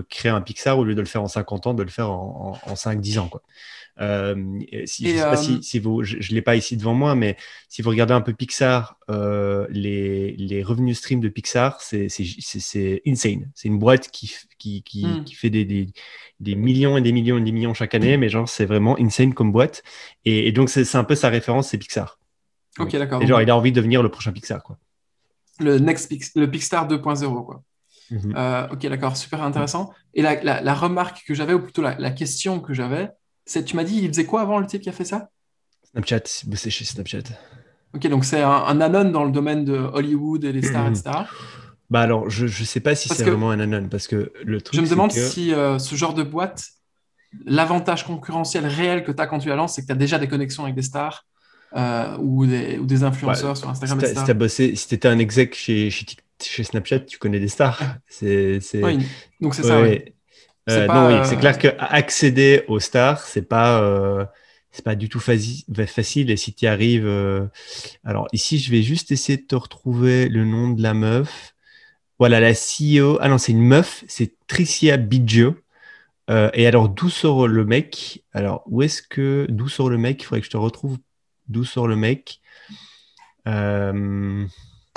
[0.09, 2.59] créer un Pixar au lieu de le faire en 50 ans, de le faire en,
[2.65, 3.27] en, en 5-10 ans.
[3.27, 3.41] Quoi.
[4.01, 6.93] Euh, si, je sais pas si, euh, si vous, je ne l'ai pas ici devant
[6.93, 7.37] moi, mais
[7.69, 12.07] si vous regardez un peu Pixar, euh, les, les, revenus stream de Pixar, c'est
[13.07, 13.49] insane.
[13.55, 15.23] C'est une boîte qui, qui, qui, hmm.
[15.23, 15.87] qui fait des, des,
[16.41, 19.33] des, millions et des millions et des millions chaque année, mais genre, c'est vraiment insane
[19.33, 19.83] comme boîte.
[20.25, 22.19] Et, donc, c'est un peu sa référence, c'est Pixar.
[22.79, 23.21] Ok, d'accord.
[23.21, 24.77] Et genre, il a envie de devenir le prochain Pixar, quoi.
[25.61, 27.63] Le, next le Pixar 2.0, quoi.
[28.11, 28.35] Mhm.
[28.71, 29.93] ok, d'accord, super intéressant.
[30.13, 33.09] Et la, la, la remarque que j'avais, ou plutôt la, la question que j'avais,
[33.45, 35.29] tu m'as dit, il faisait quoi avant le type qui a fait ça?
[35.91, 37.23] Snapchat, il bossait chez Snapchat.
[37.93, 41.11] Ok, donc c'est un, un, anon dans le domaine de Hollywood et les stars, etc.
[41.89, 44.75] Bah alors, je ne sais pas si c'est vraiment un anon, parce que le truc.
[44.75, 46.65] Je me demande si euh, ce genre de boîte,
[47.45, 50.17] l'avantage concurrentiel réel que tu as quand tu la lances, c'est que tu as déjà
[50.17, 51.25] des connexions avec des stars
[51.75, 54.33] euh, ou, des, ou, des, influenceurs sur Instagram, si etc.
[54.33, 56.05] bossé, si tu étais un exec chez, chez,
[56.41, 57.81] chez, Snapchat, tu connais des stars.
[58.07, 59.05] c'est, oui,
[59.39, 59.81] donc c'est ça,
[60.69, 64.25] Euh, non, oui, c'est clair qu'accéder aux stars, c'est pas, euh,
[64.71, 66.31] c'est pas du tout facile.
[66.31, 67.05] Et si tu arrives.
[67.05, 67.45] Euh,
[68.03, 71.53] alors, ici, je vais juste essayer de te retrouver le nom de la meuf.
[72.17, 73.17] Voilà, la CEO.
[73.21, 75.55] Ah non, c'est une meuf, c'est Tricia Biggio.
[76.29, 78.23] et alors, d'où sort le mec?
[78.33, 79.45] Alors, où est-ce que.
[79.49, 80.21] D'où sort le mec?
[80.21, 80.97] Il faudrait que je te retrouve
[81.47, 82.41] d'où sort le mec.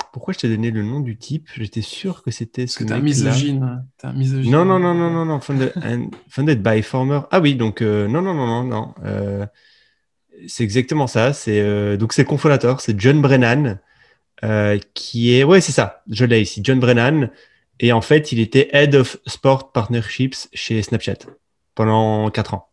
[0.09, 1.49] Euh, pourquoi je t'ai donné le nom du type?
[1.55, 3.83] J'étais sûr que c'était ce misogyne.
[4.03, 4.51] Un misogyne.
[4.51, 5.39] Non, non, non, non, non, non.
[5.39, 7.21] Funded, by former.
[7.31, 8.93] Ah oui, donc euh, non, non, non, non, non.
[9.05, 9.45] Euh,
[10.47, 11.33] c'est exactement ça.
[11.33, 13.79] C'est euh, donc c'est le cofondateur, c'est John Brennan,
[14.93, 16.03] qui est, ouais, c'est ça.
[16.09, 17.29] Je l'ai ici, John Brennan.
[17.81, 21.19] Et en fait, il était head of sport partnerships chez Snapchat
[21.75, 22.68] pendant 4 ans.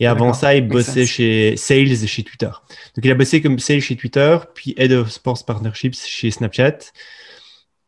[0.00, 2.46] Et avant ça, il bossait chez Sales chez Twitter.
[2.46, 6.92] Donc, il a bossé comme Sales chez Twitter, puis Head of Sports Partnerships chez Snapchat.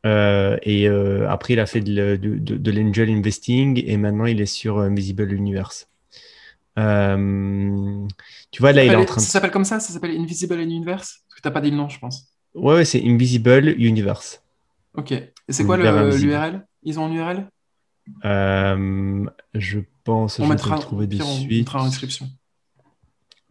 [0.06, 4.46] Euh, et euh, après, il a fait de, de, l'angel investing et maintenant, il est
[4.46, 5.88] sur Invisible Universe.
[6.78, 8.06] Euh,
[8.50, 9.20] tu vois, là, il est en train de...
[9.20, 9.80] Ça s'appelle comme ça?
[9.80, 11.22] Ça s'appelle Invisible Universe?
[11.28, 12.28] Parce que tu n'as pas dit le nom, je pense.
[12.54, 14.42] Ouais, ouais c'est Invisible Universe.
[14.94, 15.12] Ok.
[15.12, 17.46] Et c'est quoi l'URL Ils ont un URL
[19.54, 20.38] Je pense.
[20.38, 21.68] On je mettra, trouver de suite.
[21.74, 22.28] On en description.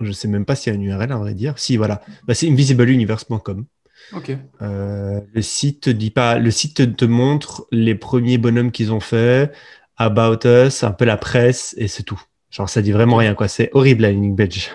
[0.01, 1.57] Je sais même pas s'il y a un URL, à vrai dire.
[1.57, 2.01] Si, voilà.
[2.25, 3.65] Bah, c'est invisibleuniverse.com.
[4.13, 4.31] Ok.
[4.61, 6.37] Euh, le site te dit pas.
[6.37, 9.51] Le site te montre les premiers bonhommes qu'ils ont fait,
[9.97, 12.21] About Us, un peu la presse, et c'est tout.
[12.49, 13.47] Genre, ça dit vraiment rien, quoi.
[13.47, 14.71] C'est horrible, la landing page.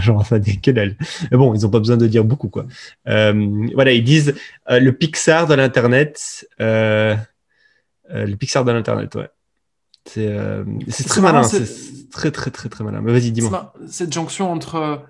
[0.00, 0.96] genre, ça dit que dalle.
[1.30, 2.66] Mais bon, ils n'ont pas besoin de dire beaucoup, quoi.
[3.08, 4.34] Euh, voilà, ils disent
[4.70, 6.48] euh, le Pixar de l'Internet.
[6.60, 7.14] Euh,
[8.10, 9.28] le Pixar de l'Internet, ouais.
[10.04, 11.42] C'est très malin.
[11.42, 13.00] C'est très, très, très, très malin.
[13.00, 13.72] Mais vas-y, dis-moi.
[13.86, 15.04] Cette jonction entre.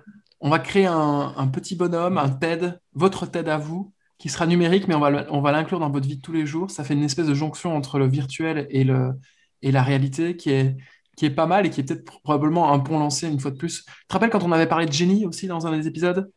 [0.45, 4.45] On va créer un, un, petit bonhomme, un TED, votre TED à vous, qui sera
[4.45, 6.69] numérique, mais on va, on va l'inclure dans votre vie de tous les jours.
[6.69, 9.13] Ça fait une espèce de jonction entre le virtuel et, le,
[9.61, 10.75] et la réalité qui est,
[11.15, 13.57] qui est pas mal et qui est peut-être probablement un pont lancé une fois de
[13.57, 13.85] plus.
[13.85, 16.29] Tu te rappelles quand on avait parlé de Jenny aussi dans un des épisodes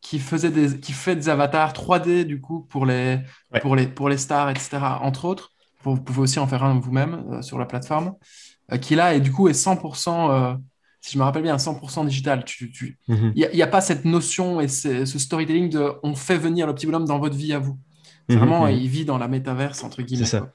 [0.00, 3.20] qui, faisait des, qui fait des avatars 3D du coup pour les,
[3.62, 4.78] pour les, pour les stars, etc.
[5.00, 5.52] Entre autres.
[5.94, 8.14] Vous pouvez aussi en faire un vous-même euh, sur la plateforme.
[8.72, 10.54] Euh, qui là, et du coup, est 100%, euh,
[11.00, 12.44] si je me rappelle bien, 100% digital.
[13.08, 13.32] Mhm.
[13.36, 16.86] Il n'y a, pas cette notion et ce storytelling de on fait venir le petit
[16.86, 17.78] bonhomme dans votre vie à vous.
[18.28, 18.72] Mhm, vraiment, mhm.
[18.72, 20.24] il vit dans la métaverse, entre guillemets.
[20.24, 20.52] C'est ça.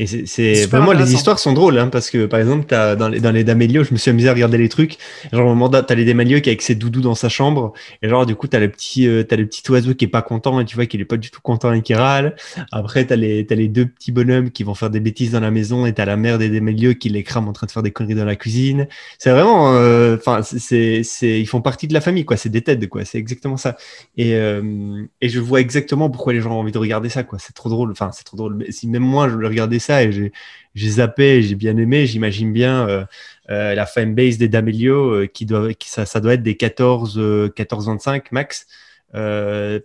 [0.00, 3.20] Et c'est vraiment les histoires sont drôles hein, parce que par exemple as, dans les
[3.20, 4.96] dans les Damelio, je me suis amusé à regarder les trucs.
[5.30, 8.24] Genre au moment t'as les Damelio qui avec ses doudous dans sa chambre et genre
[8.24, 10.64] du coup t'as le petit euh, as le petit oiseau qui est pas content et
[10.64, 12.34] tu vois qu'il est pas du tout content et qui râle.
[12.72, 15.50] Après t'as les as les deux petits bonhommes qui vont faire des bêtises dans la
[15.50, 17.90] maison et t'as la mère des Damelio qui les crame en train de faire des
[17.90, 18.88] conneries dans la cuisine.
[19.18, 22.38] C'est vraiment euh, enfin c'est c'est ils font partie de la famille quoi.
[22.38, 23.04] C'est des têtes quoi.
[23.04, 23.76] C'est exactement ça.
[24.16, 27.38] Et euh, et je vois exactement pourquoi les gens ont envie de regarder ça quoi.
[27.38, 27.90] C'est trop drôle.
[27.90, 28.64] Enfin c'est trop drôle.
[28.70, 30.32] Si même moi je le regardais ça et
[30.74, 32.06] j'ai zappé, j'ai bien aimé.
[32.06, 33.04] J'imagine bien euh,
[33.50, 37.50] euh, la fanbase des D'Amelio euh, qui doit, qui, ça, ça, doit être des 14,
[37.54, 38.66] 14 25 max.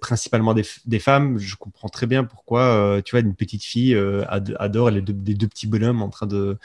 [0.02, 3.98] principalement des, des, femmes, je comprends très bien pourquoi, tu vois, une petite fille
[4.30, 6.58] adore les deux, des deux petits bonhommes en train de,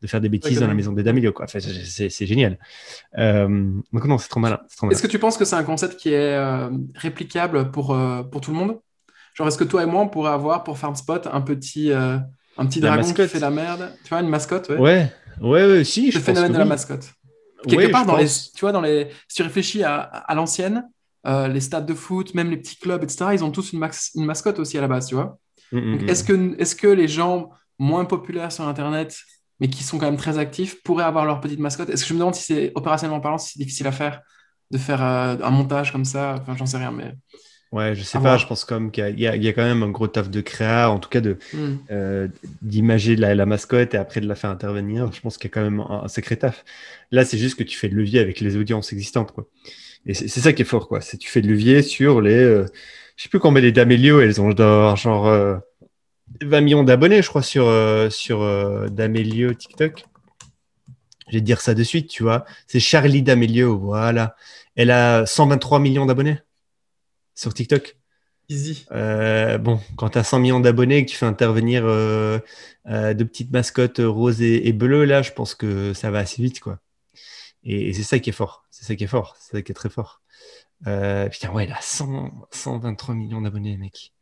[0.00, 1.32] de faire des bêtises dans la maison des D'Amelio.
[1.32, 1.46] Quoi.
[1.46, 2.58] Enfin, c'est génial.
[3.16, 4.60] donc non, c'est trop malin.
[4.90, 6.38] Est-ce que tu penses que c'est un concept qui est
[6.94, 7.98] réplicable pour,
[8.30, 8.78] pour tout le monde?
[9.34, 11.90] Genre, est-ce que toi et moi, on pourrait avoir pour FarmSpot un petit,
[12.56, 13.92] un petit dragon qui fait la merde.
[14.02, 14.78] Tu vois, une mascotte, ouais.
[14.78, 16.10] Ouais, ouais, ouais si.
[16.10, 17.12] Le phénomène de la mascotte.
[17.66, 20.84] Quelque part, dans les, tu vois, dans les, si tu réfléchis à, à l'ancienne,
[21.26, 23.82] euh, les stades de foot, même les petits clubs, etc., ils ont tous une,
[24.14, 25.38] une mascotte aussi à la base, tu vois.
[25.72, 26.08] Mm, mm, mm.
[26.08, 29.16] est-ce que, est que les gens moins populaires sur Internet,
[29.58, 31.88] mais qui sont quand même très actifs, pourraient avoir leur petite mascotte?
[31.88, 34.20] Est-ce que je me demande si c'est, opérationnellement parlant, si c'est difficile à faire,
[34.70, 36.36] de faire euh, un montage comme ça?
[36.40, 37.14] Enfin, j'en sais rien, mais...
[37.72, 40.30] Ouais, je sais pas, je pense comme qu'il y, a quand même un gros taf
[40.30, 41.78] de créa, en tout cas de hmm.
[41.90, 42.28] euh,
[42.62, 45.10] d'imager la, mascotte et après de la faire intervenir.
[45.12, 46.64] Je pense qu'il y a quand même un, sacré taf.
[47.10, 49.48] Là, c'est juste que tu fais le levier avec les audiences existantes, quoi.
[50.06, 51.00] Et c'est ça qui est fort, quoi.
[51.00, 52.66] C'est tu fais le levier sur les, euh,
[53.16, 54.54] je sais plus combien les D'Amelio, elles ont
[54.94, 55.62] genre, 20
[56.42, 57.68] euh, millions d'abonnés, je crois, sur
[58.12, 60.04] sur D'Amelio TikTok.
[61.26, 62.44] Je vais te dire ça de suite, tu vois.
[62.68, 64.36] C'est Charlie D'Amelio, voilà.
[64.76, 66.38] Elle a 123 millions d'abonnés
[67.34, 67.96] sur TikTok.
[68.48, 68.84] Easy.
[68.92, 72.38] Euh, bon, quand tu as 100 millions d'abonnés et que tu fais intervenir euh,
[72.86, 76.60] euh, de petites mascottes roses et, bleues, là, je pense que ça va assez vite,
[76.60, 76.78] quoi.
[77.62, 78.66] Et, c'est ça qui est fort.
[78.70, 79.36] C'est ça qui est fort.
[79.38, 80.22] C'est ça qui est très fort.
[80.80, 84.12] putain, ouais, il a 123 millions d'abonnés, mec.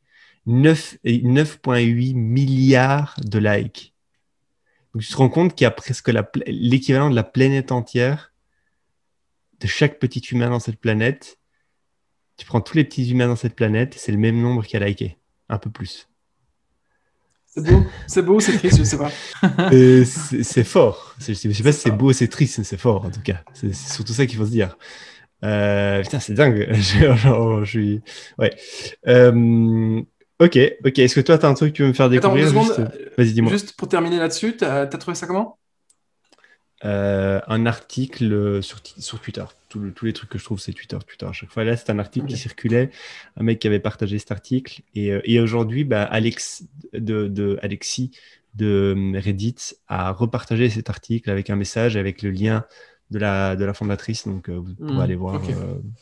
[0.46, 3.94] 9,8 milliards de likes.
[4.94, 6.12] Donc, tu te rends compte qu'il y a presque
[6.46, 8.32] l'équivalent de la planète entière,
[9.60, 11.38] de chaque petit humain dans cette planète,
[12.42, 14.80] tu prends tous les petits humains dans cette planète, c'est le même nombre qui a
[14.80, 15.16] liké,
[15.48, 16.08] un peu plus.
[17.46, 19.12] C'est beau, c'est beau, c'est triste, je sais pas.
[19.70, 21.14] c'est fort.
[21.20, 23.44] Je sais pas si c'est beau, c'est triste, mais c'est fort en tout cas.
[23.54, 24.76] C'est surtout ça qu'il faut se dire.
[25.44, 26.66] Euh, putain, c'est dingue.
[26.72, 28.00] je suis.
[28.38, 28.52] Ouais.
[29.06, 30.02] Euh,
[30.40, 30.98] ok, ok.
[30.98, 32.80] Est-ce que toi, tu as un truc que tu veux me faire découvrir Attends, juste...
[33.16, 33.52] Vas-y, dis-moi.
[33.52, 35.58] Juste pour terminer là-dessus, tu as trouvé ça comment?
[36.84, 39.44] Euh, un article sur, sur Twitter.
[39.68, 41.26] tous les trucs que je trouve, c'est Twitter, Twitter.
[41.26, 42.90] À chaque fois, là, c'est un article qui circulait,
[43.36, 44.82] un mec qui avait partagé cet article.
[44.94, 48.10] Et, euh, et aujourd'hui, bah, Alex, de, de, Alexis
[48.54, 52.64] de euh, Reddit a repartagé cet article avec un message, avec le lien
[53.10, 54.26] de la, de la fondatrice.
[54.26, 55.40] Donc, vous pourrez hmm, aller voir.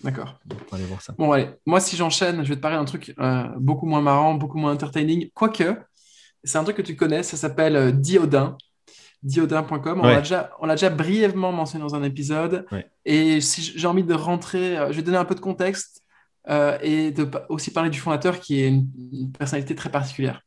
[0.02, 0.40] D'accord.
[0.72, 1.14] aller voir ça.
[1.18, 1.48] Bon, allez.
[1.66, 3.14] Moi, si j'enchaîne, je vais te parler d'un truc
[3.58, 5.28] beaucoup moins marrant, beaucoup moins entertaining.
[5.34, 5.76] Quoique,
[6.42, 8.56] c'est un truc que tu connais, ça s'appelle Diodin
[9.22, 10.00] diodin.com.
[10.02, 12.66] On l'a déjà, déjà, brièvement mentionné dans un épisode.
[13.04, 16.02] Et si j'ai envie de rentrer, euh, je vais donner un peu de contexte
[16.48, 20.40] euh, et de, aussi parler du fondateur qui est une, personnalité très particulière.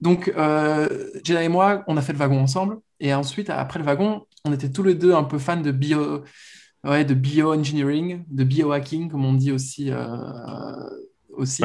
[0.00, 2.78] Donc, euh, et moi, on a fait le wagon ensemble.
[3.00, 6.24] Et ensuite, après le wagon, on était tous les deux un peu fans de bio,
[6.84, 9.90] ouais, de bioengineering, de biohacking, comme on dit aussi.
[9.90, 10.06] Euh,
[11.36, 11.64] aussi.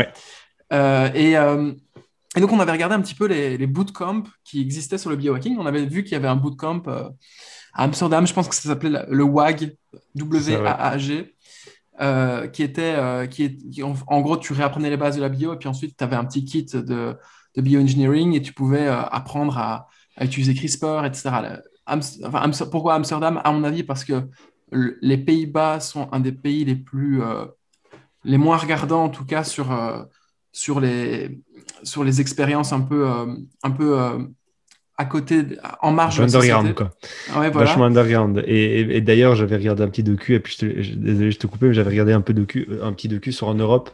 [0.72, 1.36] et
[2.36, 5.16] et donc, on avait regardé un petit peu les, les bootcamps qui existaient sur le
[5.16, 5.58] biohacking.
[5.58, 7.10] On avait vu qu'il y avait un bootcamp euh,
[7.74, 9.76] à Amsterdam, je pense que ça s'appelait le WAG,
[10.16, 11.34] W-A-A-G,
[12.02, 15.54] euh, qui était, euh, qui est, en, gros, tu réapprenais les bases de la bio
[15.54, 19.58] et puis ensuite, tu avais un petit kit de, de bioengineering et tu pouvais apprendre
[19.58, 21.30] à, à, utiliser CRISPR, etc.
[22.70, 24.28] pourquoi Amsterdam À mon avis, parce que
[24.72, 27.22] les Pays-Bas sont un des pays les plus
[28.24, 29.68] les moins regardants en tout cas sur
[30.56, 31.40] sur les
[31.84, 33.08] sur les expériences un peu
[33.64, 33.98] un peu
[34.98, 35.44] à côté,
[35.82, 36.92] en marge underground, quoi.
[37.36, 37.68] Ouais, voilà.
[37.68, 38.42] Vachement underground.
[38.48, 41.74] Et, d'ailleurs, j'avais regardé un petit docu, et puis je désolé, je te coupais, mais
[41.74, 43.90] j'avais regardé un peu docu, un petit docu sur en Europe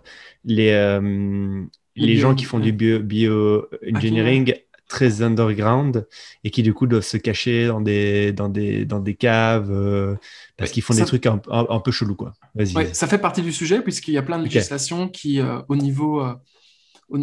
[0.46, 1.64] les, euh,
[1.96, 4.56] les, gens qui font du bio-engineering bio
[4.88, 6.06] très underground
[6.44, 10.16] et qui du coup doivent se cacher dans des, dans des, dans des caves euh,
[10.58, 12.16] parce qu'ils font des trucs un, un, peu chelous.
[12.16, 12.34] Quoi.
[12.56, 15.78] Ouais, ça fait partie du sujet puisqu'il y a plein de législations qui, euh, au
[15.78, 16.22] niveau,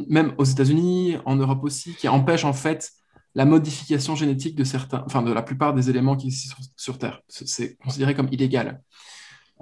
[0.08, 2.92] même aux États-Unis, en Europe aussi, qui empêchent en fait
[3.34, 7.22] la modification génétique de certains, enfin de la plupart des éléments qui existent sur, Terre.
[7.28, 8.82] C'est considéré comme illégal.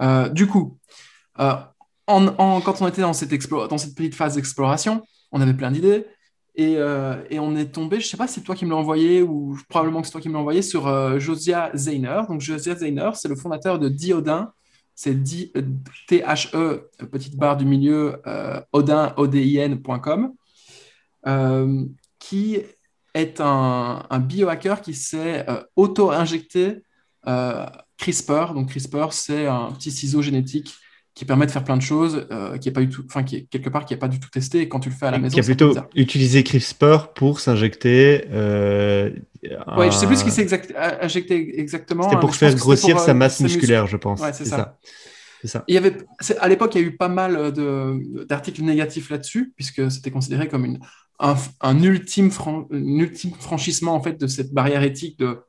[0.01, 0.79] Euh, du coup,
[1.39, 1.53] euh,
[2.07, 6.05] quand on était dans cette, petite phase d'exploration, on avait plein d'idées
[6.55, 8.77] et, euh, on est tombé, je ne sais pas si c'est toi qui me l'as
[8.77, 12.21] envoyé ou probablement que c'est toi qui me l'as envoyé sur Josiah Zayner.
[12.27, 14.51] Donc Josiah Zayner, c'est le fondateur de Diodin.
[14.99, 15.15] C'est
[16.07, 18.19] T-H-E, petite barre du milieu,
[18.73, 20.33] Odin, O-D-I-N.com,
[22.17, 22.63] qui
[23.17, 26.83] est un, biohacker qui s'est euh, auto-injecté
[27.27, 27.65] euh,
[27.97, 28.53] CRISPR.
[28.53, 30.75] Donc CRISPR, c'est un petit ciseau génétique
[31.17, 33.37] qui permet de faire plein de choses, euh, qui est pas du tout, enfin qui
[33.37, 34.61] est quelque part qui n'est pas du tout testé.
[34.61, 38.25] Et quand tu le fais à la maison, qui a plutôt utilisé CRISPR pour s'injecter.
[38.31, 40.47] Oui, je sais plus ce qui s'est
[41.01, 42.03] injecté exactement.
[42.03, 44.21] C'était pour faire grossir sa masse musculaire, je pense.
[44.21, 44.77] Ouais, c'est ça.
[45.43, 45.63] ça.
[45.67, 45.97] Il y avait,
[46.39, 47.51] à l'époque, il y a eu pas mal
[48.29, 50.79] d'articles négatifs là-dessus, puisque c'était considéré comme une,
[51.19, 52.29] un, ultime,
[52.69, 55.39] ultime franchissement en fait de cette barrière éthique de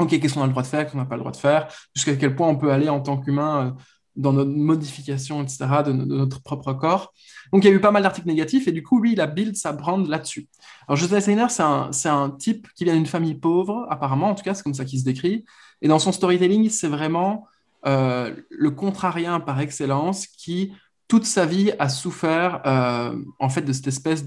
[0.00, 1.36] OK, qu'est-ce qu'on a le droit de faire, qu'est-ce qu'on n'a pas le droit de
[1.36, 3.70] faire, jusqu'à quel point on peut aller en tant qu'humain euh,
[4.16, 7.12] dans notre modification, etc., de, notre propre corps.
[7.52, 9.26] Donc, il y a eu pas mal d'articles négatifs, et du coup, lui, il a
[9.26, 10.48] build sa brand là-dessus.
[10.86, 14.54] Alors, Joseph Steiner, c'est un, type qui vient d'une famille pauvre, apparemment, en tout cas,
[14.54, 15.44] c'est comme ça qu'il se décrit.
[15.82, 17.46] Et dans son storytelling, c'est vraiment
[17.86, 20.72] euh, le contrarien par excellence qui
[21.08, 24.24] toute sa vie a souffert euh, en fait de cette espèce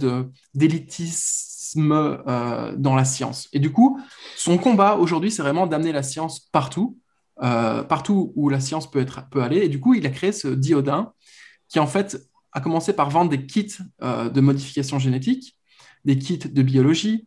[0.54, 3.50] d'élitisme euh, dans la science.
[3.54, 4.00] Et du coup,
[4.36, 7.00] son combat aujourd'hui, c'est vraiment d'amener la science partout,
[7.42, 9.58] euh, partout où la science peut être peut aller.
[9.58, 11.14] Et du coup, il a créé ce diodin
[11.70, 12.18] qui en fait
[12.54, 15.58] a commencé par vendre des kits de modification génétique,
[16.06, 17.26] des kits de biologie,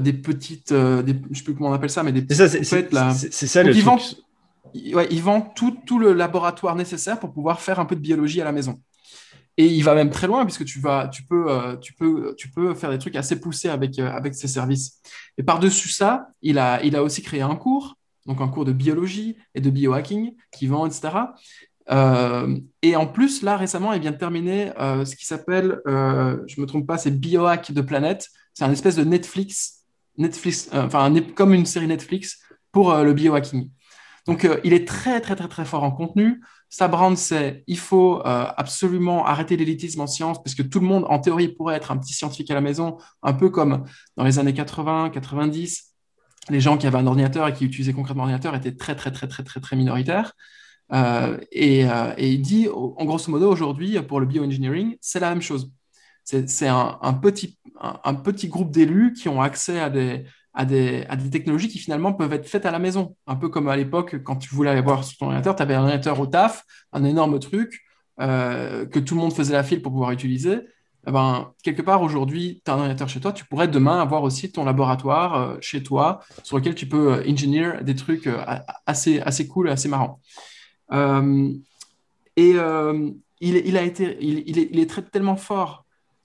[0.00, 3.46] des petites, des, je sais plus comment on appelle ça, mais des c'est ça, c'est
[3.46, 4.24] ça le truc.
[4.74, 8.44] il vend tout, tout le laboratoire nécessaire pour pouvoir faire un peu de biologie à
[8.44, 8.80] la maison.
[9.58, 12.50] Et il va même très loin puisque tu, vas, tu, peux, euh, tu, peux, tu
[12.50, 15.00] peux faire des trucs assez poussés avec, euh, avec ses services.
[15.36, 18.72] Et par-dessus ça, il a, il a aussi créé un cours, donc un cours de
[18.72, 21.10] biologie et de biohacking qui vend, etc.
[21.90, 26.60] Euh, et en plus, là, récemment, il vient de terminer ce qui s'appelle, je ne
[26.60, 28.28] me trompe pas, c'est Biohack de Planète.
[28.54, 29.84] C'est un espèce de Netflix,
[30.18, 32.38] Netflix enfin, comme une série Netflix
[32.70, 33.70] pour le biohacking.
[34.26, 36.40] Donc, il est très, très, très, très fort en contenu.
[36.72, 40.86] Sa brand, c'est il faut euh, absolument arrêter l'élitisme en sciences, parce que tout le
[40.86, 43.84] monde, en théorie, pourrait être un petit scientifique à la maison, un peu comme
[44.16, 45.91] dans les années 80, 90.
[46.50, 49.28] Les gens qui avaient un ordinateur et qui utilisaient concrètement l'ordinateur étaient très, très, très,
[49.28, 50.34] très, très, très minoritaires.
[50.92, 55.30] Euh, et, euh, et, il dit, en grosso modo, aujourd'hui, pour le bioengineering, c'est la
[55.30, 55.70] même chose.
[56.24, 57.58] C'est un, petit,
[58.48, 60.24] groupe d'élus qui ont accès à des,
[61.30, 63.16] technologies qui finalement peuvent être faites à la maison.
[63.26, 65.74] Un peu comme à l'époque, quand tu voulais aller voir sur ton ordinateur, tu avais
[65.74, 67.80] un ordinateur au taf, un énorme truc
[68.20, 70.60] euh, que tout le monde faisait la file pour pouvoir utiliser.
[71.06, 74.22] Eh ben, quelque part, aujourd'hui, tu as un ordinateur chez toi, tu pourrais demain avoir
[74.22, 78.28] aussi ton laboratoire euh, chez toi sur lequel tu peux euh, engineer des trucs
[78.86, 80.20] assez, assez cool, assez marrants.
[82.36, 82.54] et
[83.40, 85.82] il, il, a été, il, il, est, tellement fort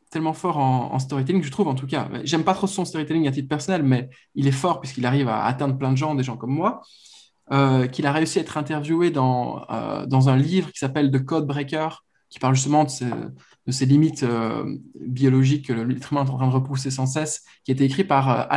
[0.09, 2.07] tellement fort en, storytelling, je trouve en tout cas.
[2.23, 5.43] J'aime pas trop son storytelling à titre personnel, mais il est fort puisqu'il arrive à
[5.43, 6.81] atteindre plein de gens, des gens comme moi,
[7.51, 11.23] euh, qu'il a réussi à être interviewé dans, euh, dans un livre qui s'appelle The
[11.23, 11.89] Code Breaker,
[12.29, 16.53] qui parle justement de ces, limites euh, biologiques que l'être humain est en train de
[16.53, 18.49] repousser sans cesse, qui a été écrit par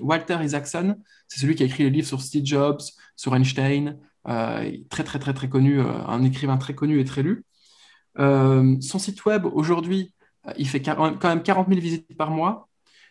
[0.00, 0.96] Walter Isaacson.
[1.28, 2.80] C'est celui qui a écrit le livre sur Steve Jobs,
[3.16, 7.44] sur Einstein, très connu, un écrivain très connu et très lu.
[8.16, 10.12] son site web aujourd'hui
[10.56, 12.68] il fait quand même 40 000 visites par mois.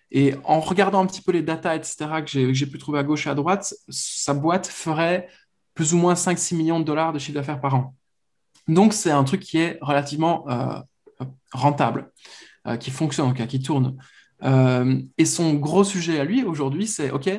[0.10, 3.28] Et en regardant un petit peu les datas, etc., que j'ai pu trouver à gauche
[3.28, 5.28] et à droite, sa boîte ferait
[5.74, 7.96] plus ou moins 5-6 millions de dollars de chiffre d'affaires par an.
[8.68, 10.80] Donc, c'est un truc qui est relativement euh,
[11.54, 12.12] rentable,
[12.68, 13.96] euh, qui fonctionne, qui tourne.
[14.44, 17.30] Euh, et son gros sujet à lui aujourd'hui, c'est OK,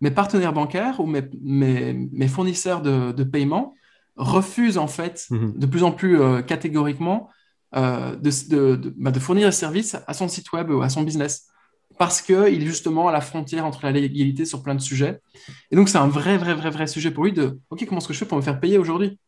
[0.00, 3.74] mes partenaires bancaires ou mes, mes, fournisseurs de, de, paiement
[4.16, 7.28] refusent en fait mmh de plus en plus catégoriquement
[7.74, 8.16] de,
[8.48, 11.48] de, bah, de, fournir un service à son site web ou à son business.
[11.98, 15.20] parce qu'il est justement à la frontière entre la légalité sur plein de sujets.
[15.70, 18.08] Et donc, c'est un vrai, vrai, vrai, vrai sujet pour lui de OK, comment est-ce
[18.08, 19.18] que je fais pour me faire payer aujourd'hui?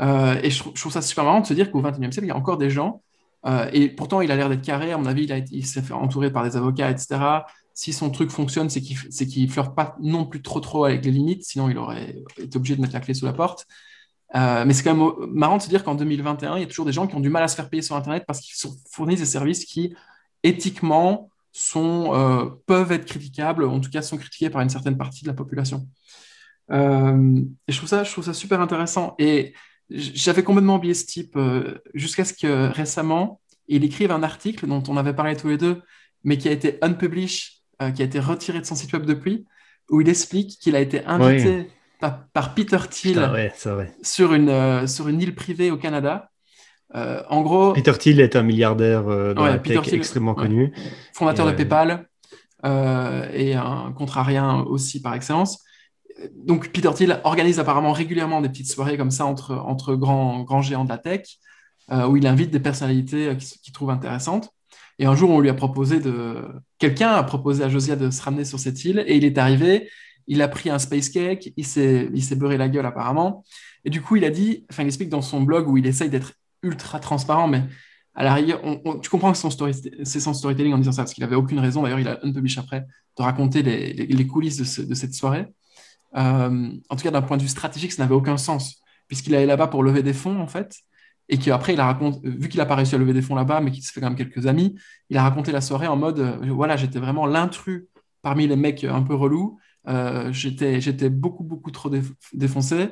[0.00, 2.30] Euh, Et je, trouve ça super marrant de se dire qu'au XXIe siècle, il y
[2.30, 3.02] a encore des gens,
[3.46, 6.32] euh, et pourtant, il a l'air d'être carré, à mon avis, il, s'est fait entourer
[6.32, 7.44] par des avocats, etc.
[7.74, 11.12] Si son truc fonctionne, c'est qu'il ne flirte pas non plus trop, trop avec les
[11.12, 13.66] limites, sinon il aurait été obligé de mettre la clé sous la porte.
[14.34, 16.84] Euh, mais c'est quand même marrant de se dire qu'en 2021, il y a toujours
[16.84, 19.20] des gens qui ont du mal à se faire payer sur Internet parce qu'ils fournissent
[19.20, 19.94] des services qui,
[20.42, 25.28] éthiquement, sont, peuvent être critiquables, en tout cas sont critiqués par une certaine partie de
[25.28, 25.88] la population.
[26.70, 29.14] Et je trouve, ça, je trouve ça super intéressant.
[29.18, 29.54] Et
[29.90, 34.82] j'avais complètement oublié ce type euh, jusqu'à ce que récemment, il écrive un article dont
[34.88, 35.82] on avait parlé tous les deux,
[36.24, 37.60] mais qui a été unpublished,
[37.94, 39.46] qui a été retiré de son site web depuis,
[39.90, 41.68] où il explique qu'il a été invité
[42.00, 43.52] par, Peter Thiel
[44.02, 46.30] sur, une, sur une île privée au Canada
[46.94, 50.72] euh, en gros, Peter Thiel est un milliardaire euh, dans la tech extrêmement connu.
[51.12, 52.08] Fondateur de PayPal
[52.64, 55.62] euh, et un contrarien aussi par excellence.
[56.34, 60.62] Donc Peter Thiel organise apparemment régulièrement des petites soirées comme ça entre, entre grands, grands
[60.62, 61.38] géants de la tech,
[61.90, 64.50] où il invite des personnalités qu'il trouve intéressantes.
[64.98, 66.44] Et un jour, on lui a proposé de...
[66.78, 69.88] Quelqu'un a proposé à Josia de se ramener sur cette île, et il est arrivé,
[70.26, 73.44] il a pris un space cake, il s'est beurré la gueule apparemment.
[73.84, 76.10] Et du coup, il a dit, enfin, il explique dans son blog où il essaye
[76.10, 77.62] d'être ultra transparent, mais
[78.14, 78.60] à l'arrière,
[79.00, 82.00] tu comprends que c'est son storytelling en disant ça, parce qu'il n'avait aucune raison, d'ailleurs
[82.00, 82.84] il a unpublish après,
[83.16, 85.46] de raconter les, coulisses de, cette soirée.
[86.16, 89.46] Euh, en tout cas, d'un point de vue stratégique, ça n'avait aucun sens, puisqu'il allait
[89.46, 90.76] là-bas pour lever des fonds, en fait,
[91.28, 93.60] et qu'après, il a raconté, vu qu'il n'a pas réussi à lever des fonds là-bas,
[93.60, 94.78] mais qu'il se fait quand même quelques amis,
[95.10, 97.86] il a raconté la soirée en mode, euh, voilà, j'étais vraiment l'intrus
[98.22, 101.90] parmi les mecs un peu relous, euh, j'étais beaucoup, beaucoup trop
[102.32, 102.88] défoncé,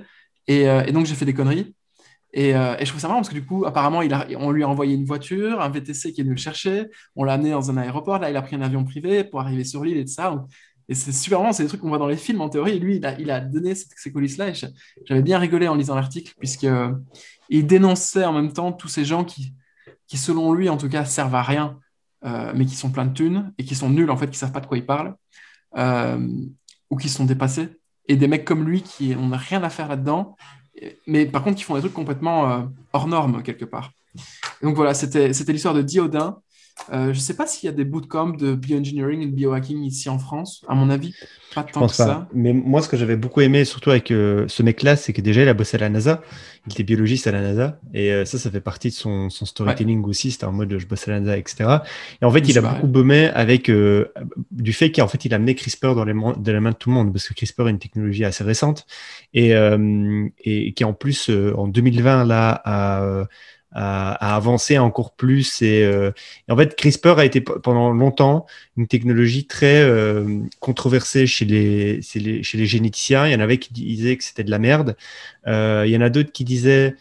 [0.46, 1.74] et, donc j'ai fait des conneries.
[2.36, 4.00] Euh, et, je trouve ça marrant parce que du coup, apparemment,
[4.38, 6.86] on lui a envoyé une voiture, un VTC qui est venu le chercher.
[7.14, 8.18] On l'a amené dans un aéroport.
[8.18, 10.44] Là, il a pris un avion privé pour arriver sur l'île et tout ça.
[10.88, 12.76] Et c'est super marrant, c'est des trucs qu'on voit dans les films en théorie.
[12.76, 14.52] Et lui, il a, il a donné ces coulisses-là.
[15.04, 16.92] J'avais bien rigolé en lisant l'article, puisqu'il euh,
[17.50, 19.52] dénonçait en même temps tous ces gens qui,
[20.06, 21.78] qui, selon lui, en tout cas, servent à rien,
[22.24, 24.52] euh, mais qui sont pleins de thunes et qui sont nuls, en fait, qui savent
[24.52, 25.14] pas de quoi ils parlent,
[26.90, 27.68] ou qui sont dépassés.
[28.08, 30.36] Et des mecs comme lui qui n'ont rien à faire là-dedans
[31.06, 32.62] mais par contre qui font des trucs complètement euh,
[32.92, 33.92] hors normes quelque part.
[34.62, 36.40] donc voilà, c'était l'histoire de Diodin.
[36.92, 39.82] Euh, je ne sais pas s'il y a des bootcamps de bioengineering et de biohacking
[39.82, 40.62] ici en France.
[40.68, 41.14] À mon avis,
[41.54, 42.06] pas tant pense que pas.
[42.06, 42.28] ça.
[42.32, 45.42] Mais moi, ce que j'avais beaucoup aimé, surtout avec euh, ce mec-là, c'est que déjà,
[45.42, 46.22] il a bossé à la NASA.
[46.66, 47.80] Il était biologiste à la NASA.
[47.92, 50.30] Et euh, ça, ça fait partie de son, son storytelling aussi.
[50.30, 51.78] C'était en mode je bosse à la NASA, etc.
[52.22, 53.70] Et en fait, il a beaucoup bombé avec
[54.50, 56.90] du fait qu'en fait, il a amené CRISPR dans les, de la main de tout
[56.90, 57.12] le monde.
[57.12, 58.86] Parce que CRISPR est une technologie assez récente.
[59.34, 59.52] Et,
[60.44, 63.26] et qui, en plus, en 2020, là, a
[63.72, 65.60] à, avancer encore plus.
[65.62, 66.12] Euh,
[66.48, 68.46] et, en fait, CRISPR a été pendant longtemps
[68.76, 73.26] une technologie très euh, controversée chez les, chez les, chez, les, généticiens.
[73.26, 74.96] Il y en avait qui disaient que c'était de la merde.
[75.46, 76.94] Euh, il y en a d'autres qui disaient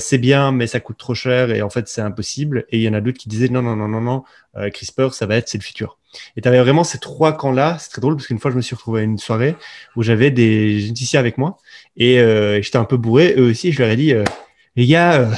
[0.00, 2.66] c'est bien, mais ça coûte trop cher et en fait c'est impossible.
[2.70, 4.24] Et il y en a d'autres qui disaient non, non, non, non, non,
[4.72, 5.98] CRISPR, ça va être, c'est le futur.
[6.36, 7.76] Et tu avais vraiment ces trois camps-là.
[7.78, 9.54] C'est très drôle parce qu'une fois, je me suis retrouvé à une soirée
[9.94, 11.58] où j'avais des généticiens avec moi
[11.96, 12.16] et
[12.60, 13.34] j'étais un peu bourré.
[13.38, 14.12] Eux aussi, je leur ai dit,
[14.74, 15.30] les gars,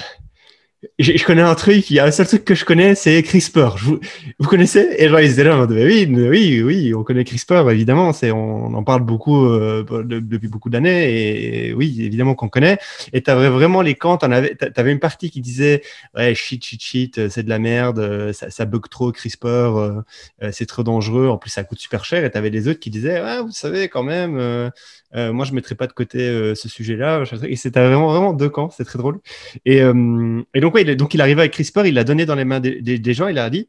[0.99, 3.77] je, connais un truc, il y a un seul truc que je connais, c'est CRISPR.
[3.79, 8.31] vous, connaissez Et genre, ils étaient là, oui, oui, oui, on connaît CRISPR, évidemment, c'est,
[8.31, 12.79] on, en parle beaucoup euh, depuis beaucoup d'années, et, oui, évidemment qu'on connaît.
[13.13, 15.83] Et tu avais vraiment les camps, tu avais une partie qui disait,
[16.15, 20.03] ouais, shit, shit, shit, c'est de la merde, ça, ça bug trop CRISPR, euh,
[20.51, 22.91] c'est trop dangereux, en plus ça coûte super cher, et tu avais les autres qui
[22.91, 24.71] disaient, ouais, vous savez, quand même, euh,
[25.17, 27.25] euh, moi, je mettrais pas de côté euh, ce sujet-là.
[27.43, 28.71] Et c'était vraiment, vraiment deux camps.
[28.71, 29.19] C'est très drôle.
[29.65, 32.45] Et, euh, et donc, ouais, donc, il arrivait avec CRISPR, il l'a donné dans les
[32.45, 33.29] mains des, des, gens.
[33.29, 33.69] Il a dit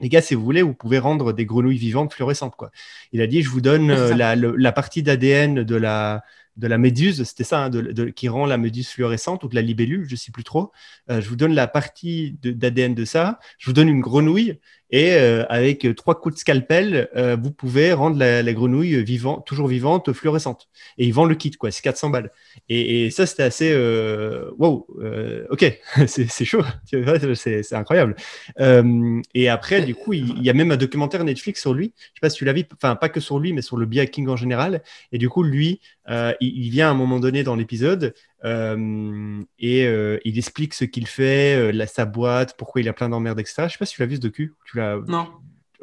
[0.00, 2.56] les gars, si vous voulez, vous pouvez rendre des grenouilles vivantes fluorescentes.
[2.56, 2.70] Quoi.
[3.12, 6.24] Il a dit, je vous donne la, la, partie d'ADN de la,
[6.56, 7.70] de la méduse, c'était ça, hein,
[8.14, 10.72] qui rend la méduse fluorescente ou de la libellule, je ne sais plus trop.
[11.08, 13.38] je vous donne la partie d'ADN de, ça.
[13.58, 14.58] Je vous donne une grenouille
[14.92, 19.66] et euh, avec trois coups de scalpel, euh, vous pouvez rendre la, grenouille vivante, toujours
[19.66, 20.68] vivante, fluorescente.
[20.98, 21.70] Et ils vendent le kit, quoi.
[21.70, 22.30] C'est 400 balles.
[22.68, 23.72] Et, ça, c'était assez.
[23.72, 24.86] Euh, wow,
[25.48, 26.62] ok, c'est chaud.
[27.34, 28.14] C'est incroyable.
[29.34, 31.94] et après, du coup, il, y a même un documentaire Netflix sur lui.
[31.96, 33.86] Je sais pas si tu l'as vu, enfin, pas que sur lui, mais sur le
[33.86, 34.82] biohacking en général.
[35.10, 35.80] Et du coup, lui,
[36.42, 38.14] il, il, vient à un moment donné dans l'épisode
[38.44, 42.92] euh, et euh, il explique ce qu'il fait, euh, la, sa boîte, pourquoi il a
[42.92, 43.64] plein d'emmerdes, etc.
[43.66, 44.54] Je sais pas si tu l'as vu ce docu.
[44.64, 44.98] Tu l'as...
[45.06, 45.28] Non.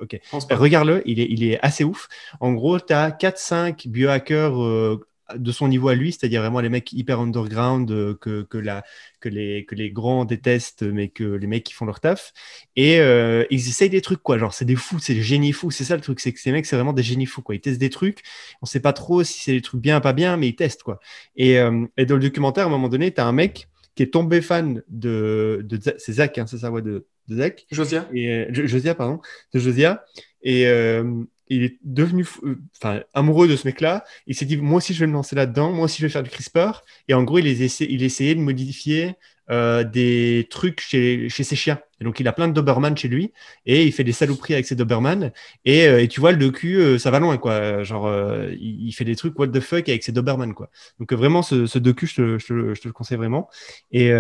[0.01, 0.20] Ok.
[0.32, 2.07] Regarde-le, il est, il est assez ouf.
[2.39, 4.97] En gros, tu as 4-5 biohackers
[5.36, 8.84] de son niveau à lui, c'est-à-dire vraiment les mecs hyper underground euh, que, que, la,
[9.19, 12.34] que, les, que les grands détestent, mais que les mecs qui font leur taf.
[12.75, 14.38] Et euh, ils essayent des trucs, quoi.
[14.38, 15.71] Genre, c'est des fous, c'est des génies fous.
[15.71, 17.55] C'est ça le truc, c'est que ces mecs, c'est vraiment des génies fous, quoi.
[17.55, 18.21] Ils testent des trucs.
[18.61, 20.99] On sait pas trop si c'est des trucs bien, pas bien, mais ils testent, quoi.
[21.36, 21.55] Et,
[21.97, 24.41] et dans le documentaire, à un moment donné, tu as un mec qui est tombé
[24.41, 25.61] fan de.
[25.63, 27.65] de c'est Zach, hein, c'est ça, ouais, de, de Zach.
[27.71, 28.07] Josia.
[28.13, 29.19] Et, Josia, pardon.
[29.53, 30.03] De Josia.
[30.41, 30.65] Et
[31.49, 34.05] il est devenu euh, enfin, amoureux de ce mec-là.
[34.27, 35.71] Il s'est dit, moi aussi, je vais me lancer là-dedans.
[35.71, 36.83] Moi aussi, je vais faire du CRISPR.
[37.07, 39.15] Et en gros, il, il essayait de modifier
[39.49, 41.79] euh, des trucs chez, chez, ses chiens.
[41.99, 43.33] Et donc, il a plein de Doberman chez lui
[43.65, 45.31] et il fait des saloperies avec ses Doberman.
[45.65, 47.83] Et, euh, et tu vois, le docu, ça va loin, quoi.
[47.83, 48.11] Genre,
[48.59, 50.69] il, fait des trucs what the fuck avec ses Doberman, quoi.
[50.99, 53.49] Donc, vraiment, ce, ce docu, je te, je, te, je te, le conseille vraiment.
[53.91, 54.11] Et.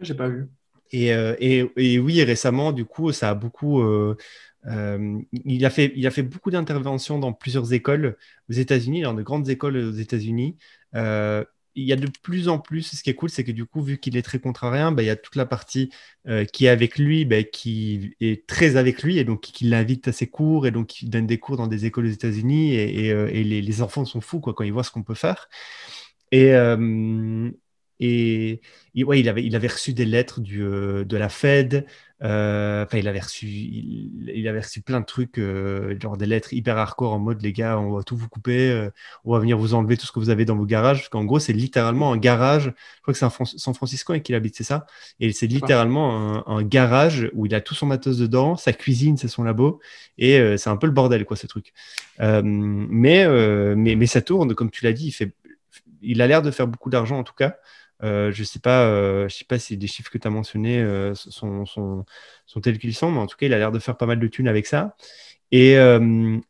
[0.00, 0.48] J'ai pas vu.
[0.92, 4.16] Et, et, et, oui, récemment, du coup, ça a beaucoup euh,
[4.64, 8.16] il, a fait, il a fait beaucoup d'interventions dans plusieurs écoles
[8.48, 10.56] aux États-Unis, dans de grandes écoles aux États-Unis.
[10.94, 11.44] Euh,
[11.74, 13.82] il y a de plus en plus, ce qui est cool, c'est que du coup,
[13.82, 15.90] vu qu'il est très contrariant, bah, il y a toute la partie
[16.28, 20.08] euh, qui est avec lui, bah, qui est très avec lui, et donc qui l'invite
[20.08, 23.44] à ses cours, et donc qui donne des cours dans des écoles aux États-Unis, et,
[23.44, 25.48] les, enfants sont fous quand ils voient ce qu'on peut faire.
[26.30, 26.50] Et,
[29.04, 31.86] ouais, il avait, reçu des lettres de la Fed,
[32.24, 36.52] euh, enfin, il avait reçu, il, avait reçu plein de trucs, euh, genre des lettres
[36.52, 38.90] hyper hardcore en mode les gars, on va tout vous couper, euh,
[39.24, 40.98] on va venir vous enlever tout ce que vous avez dans vos garages.
[40.98, 42.72] Parce qu'en gros, c'est littéralement un garage.
[42.96, 44.86] Je crois que c'est un San Francisco et qu'il habite, c'est ça?
[45.18, 49.26] Et c'est littéralement un, garage où il a tout son matos dedans, sa cuisine, c'est
[49.26, 49.80] son labo,
[50.16, 51.72] et c'est un peu le bordel, quoi, ce truc.
[52.20, 53.26] mais,
[53.74, 55.34] mais, mais ça tourne, comme tu l'as dit, il fait,
[56.02, 57.56] il a l'air de faire beaucoup d'argent en tout cas.
[58.02, 60.30] Euh, je ne sais, pas, euh, je sais pas si les chiffres que tu as
[60.30, 62.04] mentionnés euh, sont, sont,
[62.46, 64.18] sont, tels qu'ils sont, mais en tout cas, il a l'air de faire pas mal
[64.18, 64.96] de thunes avec ça.
[65.52, 65.72] Et,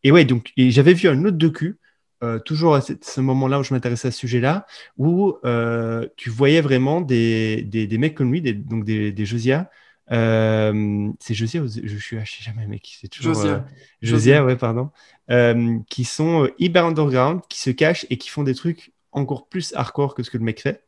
[0.04, 1.78] et ouais, donc j'avais vu un autre docu,
[2.44, 4.64] toujours à ce, moment-là où je m'intéressais à ce sujet-là,
[4.96, 5.34] où
[6.16, 9.68] tu voyais vraiment des, des, des, mecs comme lui, des, donc des, des Josia.
[10.08, 13.66] c'est Josia je suis sais jamais mec c'est toujours Josia,
[14.02, 14.90] Josia ouais pardon
[15.90, 20.14] qui sont hyper underground qui se cachent et qui font des trucs encore plus hardcore
[20.14, 20.84] que ce que le mec fait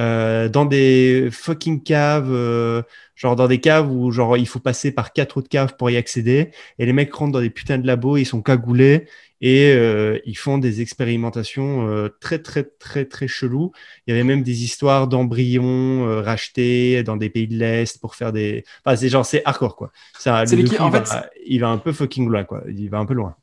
[0.00, 2.82] euh, dans des fucking caves, euh,
[3.16, 5.96] genre dans des caves où genre il faut passer par quatre autres caves pour y
[5.96, 6.50] accéder.
[6.78, 9.08] Et les mecs rentrent dans des putains de labos, ils sont cagoulés
[9.40, 13.72] et euh, ils font des expérimentations très très très très chelous.
[14.06, 18.32] Il y avait même des histoires d'embryons rachetés dans des pays de l'est pour faire
[18.32, 18.64] des.
[18.84, 19.90] Enfin, c'est genre c'est hardcore quoi.
[20.16, 21.10] Ça, le en fait,
[21.44, 22.62] il va un peu fucking loin quoi.
[22.68, 23.34] Il va un peu loin.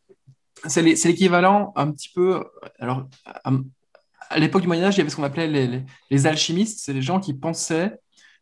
[0.67, 2.43] C'est l'équivalent un petit peu.
[2.79, 3.07] Alors,
[4.29, 6.79] à l'époque du Moyen Âge, il y avait ce qu'on appelait les, alchimistes.
[6.79, 7.99] C'est les gens qui pensaient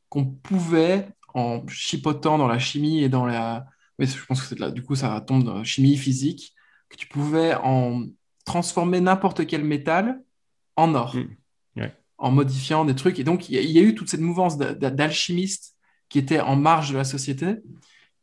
[0.09, 3.65] qu'on pouvait, en chipotant dans la chimie et dans la...
[3.99, 6.53] Oui, je pense que c'est là, du coup, ça tombe dans la chimie physique,
[6.89, 8.05] que tu pouvais en
[8.45, 10.21] transformer n'importe quel métal
[10.75, 11.83] en or, mmh.
[12.17, 13.19] en modifiant des trucs.
[13.19, 15.75] Et donc, il y, a eu toute cette mouvance d'alchimistes
[16.09, 17.57] qui étaient en marge de la société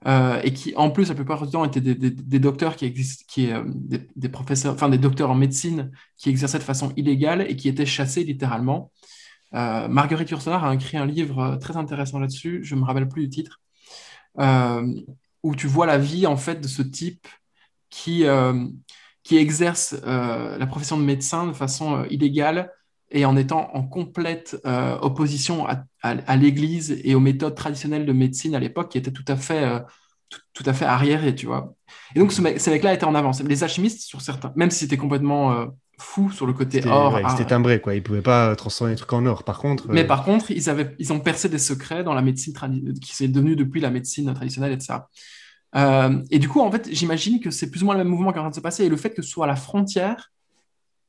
[0.07, 3.53] euh, et qui, en plus, la plupart du temps, étaient des, docteurs qui existent, qui,
[3.53, 7.69] euh, des, professeurs, enfin des docteurs en médecine qui exerçaient de façon illégale et qui
[7.69, 8.93] étaient chassés littéralement.
[9.55, 13.31] Euh, Marguerite Yourcenar a écrit un livre très intéressant là-dessus, je me rappelle plus du
[13.31, 13.61] titre,
[15.43, 17.27] où tu vois la vie en fait de ce type
[17.91, 18.25] qui,
[19.23, 22.71] qui exerce la profession de médecin de façon illégale
[23.11, 28.13] et en étant en complète euh, opposition à, à, l'Église et aux méthodes traditionnelles de
[28.13, 29.81] médecine à l'époque, qui étaient tout à fait, euh,
[30.53, 31.75] tout, à fait arriérées, tu vois.
[32.15, 33.43] Et donc, ce mec, ces mecs-là étaient en avance.
[33.43, 35.67] Les alchimistes, sur certains, même si c'était complètement euh,
[35.99, 37.19] fou sur le côté or.
[37.31, 37.95] c'était timbré, quoi.
[37.95, 39.43] Ils pouvaient pas transformer les trucs en or.
[39.43, 39.89] Par contre.
[39.89, 42.55] Mais par contre, ils, avaient, ils ont percé des secrets dans la médecine
[43.03, 45.01] qui s'est devenue depuis la médecine traditionnelle, etc.
[46.31, 48.37] et du coup, en fait, j'imagine que c'est plus ou moins le même mouvement qui
[48.37, 48.85] est en train de se passer.
[48.85, 50.31] Et le fait que ce soit à la frontière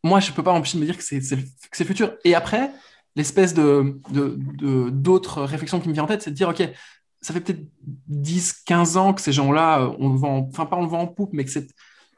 [0.03, 2.13] moi, je ne peux pas empêcher de me dire que c'est le futur.
[2.23, 2.71] Et après,
[3.15, 3.99] l'espèce de
[4.89, 6.61] d'autres réflexions qui me viennent en tête, c'est de dire, OK,
[7.21, 7.63] ça fait peut-être
[8.07, 11.01] 10, 15 ans que ces gens-là, euh, on le vend, enfin pas on le vend
[11.01, 11.51] en poupe, mais que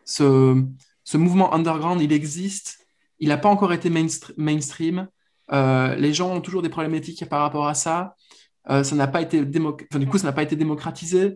[0.05, 2.79] ce, mouvement underground, il existe.
[3.19, 5.07] Il n'a pas encore été mainstream.
[5.51, 8.15] Euh, les gens ont toujours des problématiques par rapport à ça.
[8.69, 11.35] Euh, ça n'a pas été du coup, ça n'a pas été démocratisé.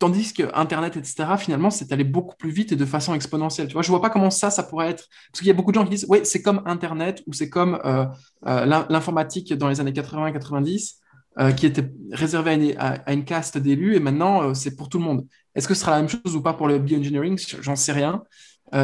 [0.00, 3.66] Tandis que Internet, etc., finalement, c'est allé beaucoup plus vite et de façon exponentielle.
[3.66, 5.04] Tu vois, je vois pas comment ça, ça pourrait être.
[5.30, 7.50] Parce qu'il y a beaucoup de gens qui disent, oui, c'est comme Internet ou c'est
[7.50, 8.06] comme euh,
[8.46, 10.94] euh, l'informatique dans les années 80-90,
[11.38, 15.26] euh, qui était réservée à une, caste d'élus et maintenant, c'est pour tout le monde.
[15.54, 17.38] Est-ce que ce sera la même chose ou pas pour le bioengineering?
[17.60, 18.22] J'en sais rien.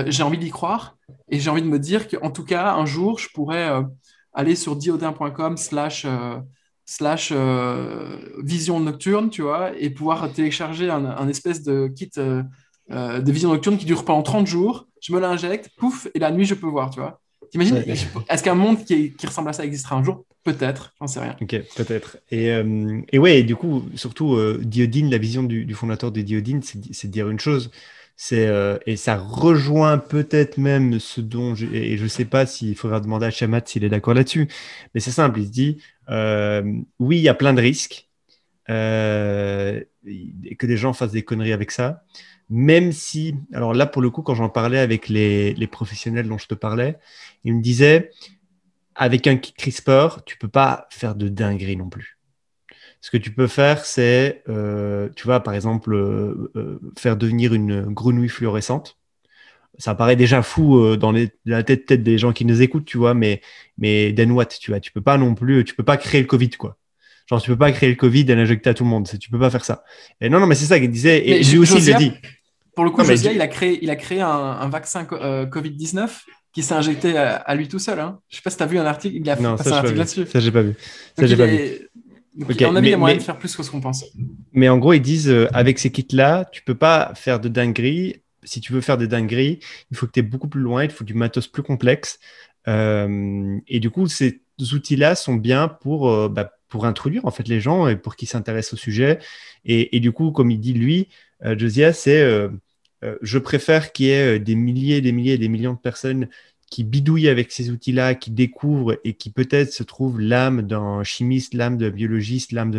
[0.09, 0.99] j'ai envie d'y croire
[1.31, 3.71] et j'ai envie de me dire qu'en tout cas, un jour, je pourrais
[4.35, 6.05] aller sur diodin.com slash
[6.87, 12.43] slash euh, vision nocturne, tu vois, et pouvoir télécharger un, espèce de kit euh,
[12.93, 14.87] euh, des visions nocturnes qui durent pendant 30 jours.
[15.01, 17.21] Je me l'injecte, pouf, et la nuit, je peux voir, tu vois.
[17.51, 17.77] T'imagines,
[18.29, 20.25] est-ce qu'un monde qui, qui, ressemble à ça existera un jour?
[20.45, 21.37] Peut-être, j'en sais rien.
[21.41, 22.19] Ok, peut-être.
[22.31, 26.63] Et, euh, et ouais, du coup, surtout, euh, Diodine, la vision du, fondateur de Diodine,
[26.63, 27.71] c'est de dire une chose.
[28.17, 28.51] C'est
[28.87, 33.27] et ça rejoint peut-être même ce dont je, et je sais pas s'il faudra demander
[33.27, 34.49] à Chamat s'il est d'accord là-dessus,
[34.95, 35.41] mais c'est simple.
[35.41, 35.79] Il se dit
[36.99, 38.09] oui, il y a plein de risques,
[38.67, 39.87] que
[40.67, 42.05] des gens fassent des conneries avec ça,
[42.49, 46.47] même si, alors là pour le coup, quand j'en parlais avec les, professionnels dont je
[46.47, 46.99] te parlais,
[47.45, 48.11] ils me disaient,
[48.95, 52.16] avec un CRISPR, tu peux pas faire de dinguerie non plus.
[53.07, 57.55] Ce que tu peux faire, c'est, euh, tu vois, par exemple, euh, euh, faire devenir
[57.55, 58.99] une grenouille fluorescente.
[59.79, 63.15] Ça paraît déjà fou dans la tête peut-être des gens qui nous écoutent, tu vois,
[63.15, 63.43] mais,
[63.79, 66.27] mais then what, tu vois, tu peux pas non plus, tu peux pas créer le
[66.27, 66.79] Covid, quoi.
[67.31, 69.09] Genre, tu peux pas créer le Covid et l'injecter à tout le monde.
[69.21, 69.85] Tu peux pas faire ça.
[70.21, 71.29] Et non, non, mais c'est ça qu'il disait.
[71.29, 72.13] Et lui aussi, il le dit.
[72.75, 76.09] Pour le coup, Josia, il a créé, il a créé un, vaccin euh, Covid-19
[76.53, 78.01] qui s'est injecté à, lui tout seul.
[78.01, 78.19] Hein.
[78.29, 79.99] Je sais pas si tu as vu un article, il a non, passé un article
[79.99, 80.27] là-dessus.
[80.27, 80.75] Ça, j'ai pas vu.
[81.17, 81.86] Ça, j'ai pas vu.
[82.37, 84.05] Donc, à mon avis, il y a moyen de faire plus que ce qu'on pense.
[84.53, 88.23] Mais en gros, ils disent euh, avec ces kits-là, tu peux pas faire de dinguerie.
[88.45, 89.61] Si tu veux faire des dingueries,
[89.91, 92.19] il faut que tu es beaucoup plus loin, il faut du matos plus complexe.
[92.69, 97.61] Euh, et du coup, ces outils-là sont bien pour, bah, pour introduire en fait les
[97.61, 99.19] gens et pour qu'ils s'intéressent au sujet.
[99.65, 101.09] Et, et, du coup, comme il dit lui,
[101.43, 102.23] Josiah, c'est
[103.05, 106.29] euh, je préfère qu'il y ait euh, des milliers, des milliers, des millions de personnes
[106.71, 111.55] qui bidouillent avec ces outils-là, qui découvrent et qui peut-être se trouvent l'âme d'un chimiste,
[111.55, 112.71] l'âme d'un biologiste, l'âme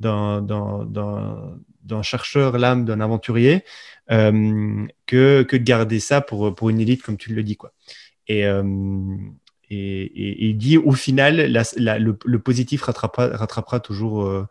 [0.00, 3.64] d'un chercheur, l'âme d'un aventurier,
[4.10, 7.56] euh, que, de garder ça pour, une élite, comme tu le dis.
[7.56, 7.72] Quoi.
[8.28, 8.44] Et,
[9.70, 14.46] il dit, au final, le, positif rattrapera, rattrapera toujours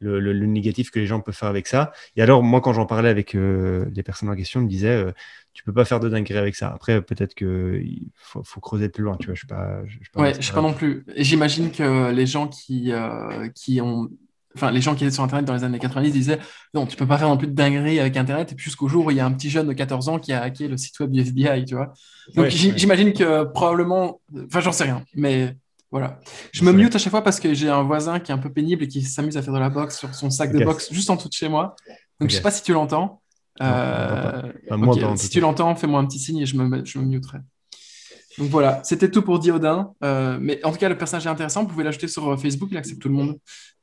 [0.00, 1.92] le, négatif que les gens peuvent faire avec ça.
[2.16, 4.68] Et alors, moi, quand j'en parlais avec des euh, les personnes en question, ils me
[4.68, 5.12] disaient, euh,
[5.52, 6.70] tu peux pas faire de dinguerie avec ça.
[6.70, 9.34] Après, peut-être qu'il faut, faut, creuser plus loin, tu vois.
[9.34, 9.82] Je sais pas.
[9.86, 11.04] Je, sais pas ouais, je sais pas non plus.
[11.14, 14.08] Et j'imagine que les gens qui, euh, qui ont.
[14.56, 16.40] Enfin, les gens qui étaient sur Internet dans les années 90 disaient
[16.74, 18.50] non, tu peux pas faire non plus de dinguerie avec Internet.
[18.50, 20.32] Et puis jusqu'au jour où il y a un petit jeune de 14 ans qui
[20.32, 21.92] a hacké le site web du FBI, tu vois.
[22.34, 24.20] Donc j'imagine que probablement.
[24.46, 25.04] Enfin, j'en sais rien.
[25.14, 25.56] Mais
[25.90, 26.20] voilà.
[26.52, 28.52] Je me mute à chaque fois parce que j'ai un voisin qui est un peu
[28.52, 31.10] pénible et qui s'amuse à faire de la boxe sur son sac de boxe juste
[31.10, 31.74] en dessous de chez moi.
[32.20, 33.22] Donc je sais pas si tu l'entends.
[33.62, 34.42] Euh...
[35.16, 37.38] si tu l'entends, fais-moi un petit signe et je me, je me muterai.
[38.38, 39.92] Donc voilà, c'était tout pour Diodin.
[40.04, 41.62] Euh, mais en tout cas, le personnage est intéressant.
[41.62, 43.38] Vous pouvez l'ajouter sur euh, Facebook, il accepte tout le monde.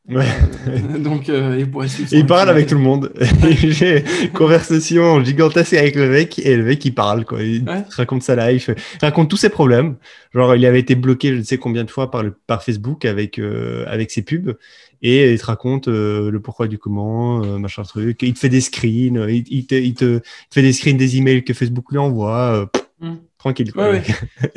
[0.09, 0.25] Ouais.
[0.67, 1.63] Euh, donc, euh,
[2.11, 3.11] il parle avec tout le monde.
[3.49, 7.43] J'ai une conversation gigantesque avec le mec et le mec il parle quoi.
[7.43, 9.97] Il raconte sa life, il raconte tous ses problèmes.
[10.33, 13.03] Genre il avait été bloqué je ne sais combien de fois par, le, par Facebook
[13.03, 14.57] avec euh, avec ses pubs
[15.01, 18.23] et il te raconte le pourquoi du comment, machin truc.
[18.23, 21.53] Il te fait des screens, il, te, il, te, fait des screens des emails que
[21.53, 22.67] Facebook lui envoie.
[22.99, 23.13] Mm.
[23.37, 23.71] Tranquille.
[23.71, 23.97] Quoi.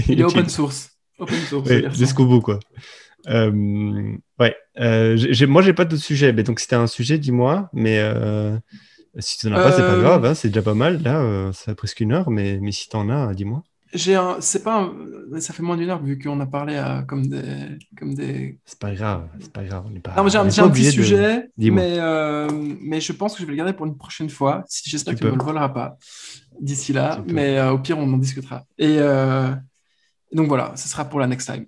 [0.09, 0.92] il est open source.
[1.18, 1.68] Open source.
[1.92, 2.59] Jusqu'au bout quoi.
[3.29, 5.16] Euh, ouais, euh,
[5.47, 7.68] moi j'ai pas d'autres sujets, mais donc si tu as un sujet, dis-moi.
[7.73, 8.57] Mais euh,
[9.18, 11.03] si tu n'en as pas, c'est pas grave, hein, c'est déjà pas mal.
[11.03, 13.62] Là, ça a presque une heure, mais, mais si tu en as, dis-moi.
[13.93, 14.37] J'ai un...
[14.39, 14.89] c'est pas
[15.41, 17.03] ça fait moins d'une heure vu qu'on a parlé à...
[17.03, 20.43] comme des comme des c'est pas grave c'est pas grave on pas non, j'ai un,
[20.43, 21.99] un petit sujet mais
[22.81, 25.18] mais je pense que je vais le garder pour une prochaine fois si j'espère que
[25.18, 25.97] tu ne me le voleras pas
[26.61, 28.99] d'ici là mais au pire on en discutera et
[30.33, 31.66] donc voilà ce sera pour la next time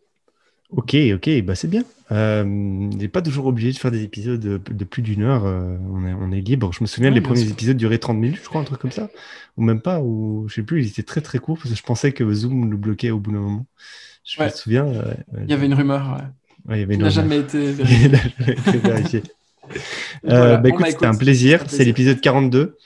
[0.73, 1.85] Ok, ok, bah c'est bien.
[2.13, 5.45] Euh, on n'est pas toujours obligé de faire des épisodes de, plus d'une heure.
[5.45, 6.73] Euh, on, est, on, est, libre.
[6.73, 9.11] Je me souviens, les premiers épisodes duraient 30 minutes, je crois, un truc comme ça.
[9.57, 11.83] Ou même pas, ou je sais plus, ils étaient très très courts parce que je
[11.83, 13.67] pensais que Zoom nous bloquait au bout d'un moment.
[14.25, 14.87] Je me souviens.
[15.43, 16.19] il y avait une rumeur,
[16.69, 16.77] ouais.
[16.77, 19.23] il y avait une n'a jamais été vérifié.
[20.29, 21.65] Euh, bah, écoute, c'était un plaisir.
[21.69, 22.77] C'est l'épisode 42.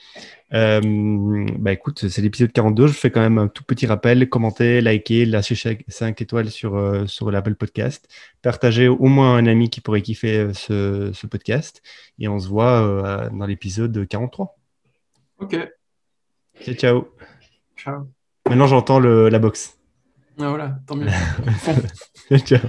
[0.53, 2.87] Euh, bah écoute, c'est l'épisode 42.
[2.87, 4.29] Je fais quand même un tout petit rappel.
[4.29, 5.55] Commentez, likez, lâchez
[5.87, 8.07] 5 étoiles sur, euh, sur l'Apple Podcast.
[8.41, 11.81] Partagez au moins un ami qui pourrait kiffer euh, ce, ce podcast.
[12.19, 14.57] Et on se voit dans l'épisode 43.
[15.39, 15.57] Ok.
[16.61, 17.07] Ciao, ciao.
[17.75, 18.07] Ciao.
[18.47, 19.77] Maintenant, j'entends la boxe.
[20.39, 21.07] Ah voilà, tant mieux.
[22.45, 22.59] ciao.